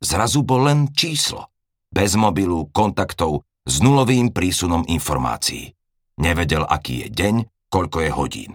Zrazu 0.00 0.44
bol 0.44 0.68
len 0.68 0.92
číslo. 0.92 1.52
Bez 1.92 2.16
mobilu, 2.16 2.68
kontaktov, 2.72 3.44
s 3.64 3.80
nulovým 3.80 4.32
prísunom 4.32 4.84
informácií. 4.88 5.72
Nevedel, 6.20 6.64
aký 6.64 7.04
je 7.04 7.08
deň, 7.12 7.34
koľko 7.76 7.98
je 8.00 8.10
hodín. 8.16 8.50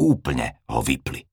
Úplne 0.00 0.64
ho 0.72 0.80
vypli. 0.80 1.28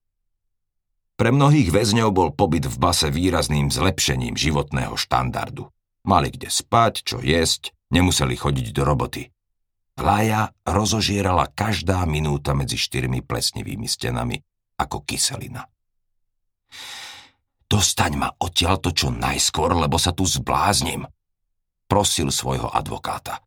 Pre 1.15 1.29
mnohých 1.31 1.71
väzňov 1.71 2.11
bol 2.11 2.29
pobyt 2.35 2.67
v 2.67 2.75
base 2.75 3.07
výrazným 3.07 3.71
zlepšením 3.71 4.35
životného 4.35 4.99
štandardu. 4.99 5.71
Mali 6.03 6.35
kde 6.35 6.51
spať, 6.51 7.07
čo 7.07 7.23
jesť, 7.23 7.71
nemuseli 7.95 8.35
chodiť 8.35 8.75
do 8.75 8.83
roboty. 8.83 9.23
Laja 9.95 10.51
rozožierala 10.67 11.47
každá 11.55 12.03
minúta 12.03 12.51
medzi 12.51 12.75
štyrmi 12.75 13.23
plesnivými 13.23 13.87
stenami 13.87 14.43
ako 14.75 15.07
kyselina. 15.07 15.63
Dostaň 17.71 18.19
ma 18.19 18.29
odtiaľ 18.35 18.83
to 18.83 18.91
čo 18.91 19.15
najskôr, 19.15 19.71
lebo 19.71 19.95
sa 19.95 20.11
tu 20.11 20.27
zbláznim, 20.27 21.07
prosil 21.87 22.33
svojho 22.33 22.67
advokáta. 22.67 23.39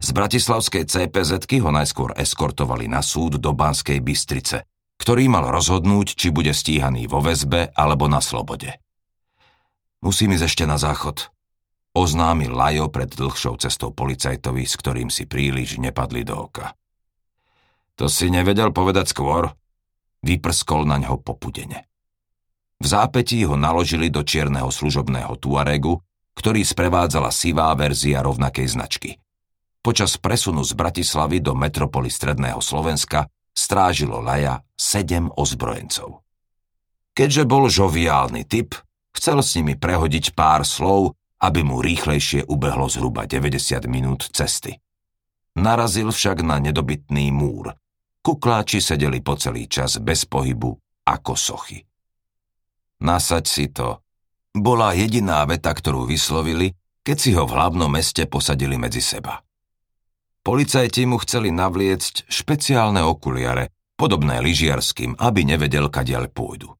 Z 0.00 0.16
bratislavskej 0.16 0.88
cpz 0.88 1.44
ho 1.60 1.70
najskôr 1.70 2.16
eskortovali 2.16 2.88
na 2.88 3.04
súd 3.04 3.36
do 3.36 3.52
Banskej 3.52 4.00
Bystrice, 4.00 4.64
ktorý 4.96 5.28
mal 5.28 5.52
rozhodnúť, 5.52 6.16
či 6.16 6.32
bude 6.32 6.56
stíhaný 6.56 7.04
vo 7.04 7.20
väzbe 7.20 7.76
alebo 7.76 8.08
na 8.08 8.24
slobode. 8.24 8.80
Musím 10.00 10.32
ísť 10.32 10.44
ešte 10.48 10.64
na 10.64 10.80
záchod, 10.80 11.28
oznámil 11.92 12.56
Lajo 12.56 12.88
pred 12.88 13.12
dlhšou 13.12 13.60
cestou 13.60 13.92
policajtovi, 13.92 14.64
s 14.64 14.74
ktorým 14.80 15.12
si 15.12 15.28
príliš 15.28 15.76
nepadli 15.76 16.24
do 16.24 16.48
oka. 16.48 16.72
To 18.00 18.08
si 18.08 18.32
nevedel 18.32 18.72
povedať 18.72 19.12
skôr? 19.12 19.52
Vyprskol 20.24 20.88
na 20.88 20.96
ňo 20.96 21.20
popudene. 21.20 21.84
V 22.80 22.88
zápetí 22.88 23.44
ho 23.44 23.60
naložili 23.60 24.08
do 24.08 24.24
čierneho 24.24 24.72
služobného 24.72 25.36
Tuaregu, 25.36 26.00
ktorý 26.32 26.64
sprevádzala 26.64 27.28
sivá 27.28 27.68
verzia 27.76 28.24
rovnakej 28.24 28.66
značky. 28.72 29.20
Počas 29.80 30.20
presunu 30.20 30.60
z 30.60 30.76
Bratislavy 30.76 31.40
do 31.40 31.56
metropoly 31.56 32.12
Stredného 32.12 32.60
Slovenska 32.60 33.24
strážilo 33.48 34.20
Laja 34.20 34.60
sedem 34.76 35.32
ozbrojencov. 35.32 36.20
Keďže 37.16 37.48
bol 37.48 37.64
žoviálny 37.64 38.44
typ, 38.44 38.76
chcel 39.16 39.40
s 39.40 39.56
nimi 39.56 39.80
prehodiť 39.80 40.36
pár 40.36 40.68
slov, 40.68 41.16
aby 41.40 41.64
mu 41.64 41.80
rýchlejšie 41.80 42.44
ubehlo 42.44 42.92
zhruba 42.92 43.24
90 43.24 43.88
minút 43.88 44.28
cesty. 44.28 44.76
Narazil 45.56 46.12
však 46.12 46.44
na 46.44 46.60
nedobytný 46.60 47.32
múr. 47.32 47.72
Kukláči 48.20 48.84
sedeli 48.84 49.24
po 49.24 49.40
celý 49.40 49.64
čas 49.64 49.96
bez 49.96 50.28
pohybu 50.28 50.76
ako 51.08 51.32
sochy. 51.32 51.80
nasaď 53.00 53.44
si 53.48 53.72
to. 53.72 54.04
Bola 54.52 54.92
jediná 54.92 55.40
veta, 55.48 55.72
ktorú 55.72 56.04
vyslovili, 56.04 56.76
keď 57.00 57.16
si 57.16 57.32
ho 57.32 57.48
v 57.48 57.56
hlavnom 57.56 57.88
meste 57.88 58.28
posadili 58.28 58.76
medzi 58.76 59.00
seba. 59.00 59.40
Policajti 60.40 61.04
mu 61.04 61.20
chceli 61.20 61.52
navliecť 61.52 62.24
špeciálne 62.24 63.04
okuliare, 63.04 63.76
podobné 64.00 64.40
lyžiarským, 64.40 65.20
aby 65.20 65.44
nevedel, 65.44 65.92
kadiaľ 65.92 66.32
pôjdu. 66.32 66.72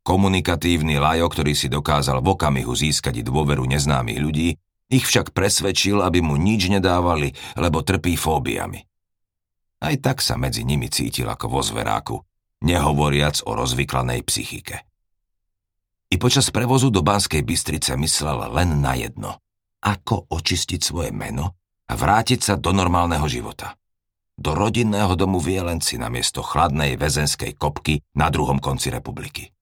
Komunikatívny 0.00 0.96
Lajo, 0.96 1.28
ktorý 1.28 1.52
si 1.52 1.68
dokázal 1.68 2.24
v 2.24 2.32
okamihu 2.32 2.72
získať 2.72 3.20
dôveru 3.20 3.68
neznámych 3.68 4.16
ľudí, 4.16 4.48
ich 4.88 5.04
však 5.04 5.36
presvedčil, 5.36 6.00
aby 6.00 6.24
mu 6.24 6.40
nič 6.40 6.72
nedávali, 6.72 7.36
lebo 7.60 7.84
trpí 7.84 8.16
fóbiami. 8.16 8.80
Aj 9.84 9.94
tak 10.00 10.24
sa 10.24 10.40
medzi 10.40 10.64
nimi 10.64 10.88
cítil 10.88 11.28
ako 11.28 11.52
vo 11.52 11.60
zveráku, 11.60 12.16
nehovoriac 12.64 13.44
o 13.44 13.52
rozvyklanej 13.52 14.24
psychike. 14.24 14.88
I 16.08 16.16
počas 16.16 16.48
prevozu 16.48 16.88
do 16.88 17.04
Banskej 17.04 17.44
Bystrice 17.44 17.92
myslel 18.00 18.56
len 18.56 18.80
na 18.80 18.96
jedno. 18.96 19.36
Ako 19.84 20.32
očistiť 20.32 20.80
svoje 20.80 21.12
meno 21.12 21.60
a 21.86 21.92
vrátiť 21.96 22.40
sa 22.42 22.54
do 22.60 22.74
normálneho 22.76 23.24
života. 23.30 23.78
Do 24.36 24.52
rodinného 24.52 25.16
domu 25.16 25.40
v 25.40 25.56
Jelenci 25.56 25.96
namiesto 25.96 26.44
chladnej 26.44 27.00
väzenskej 27.00 27.56
kopky 27.56 28.04
na 28.12 28.28
druhom 28.28 28.60
konci 28.60 28.92
republiky. 28.92 29.55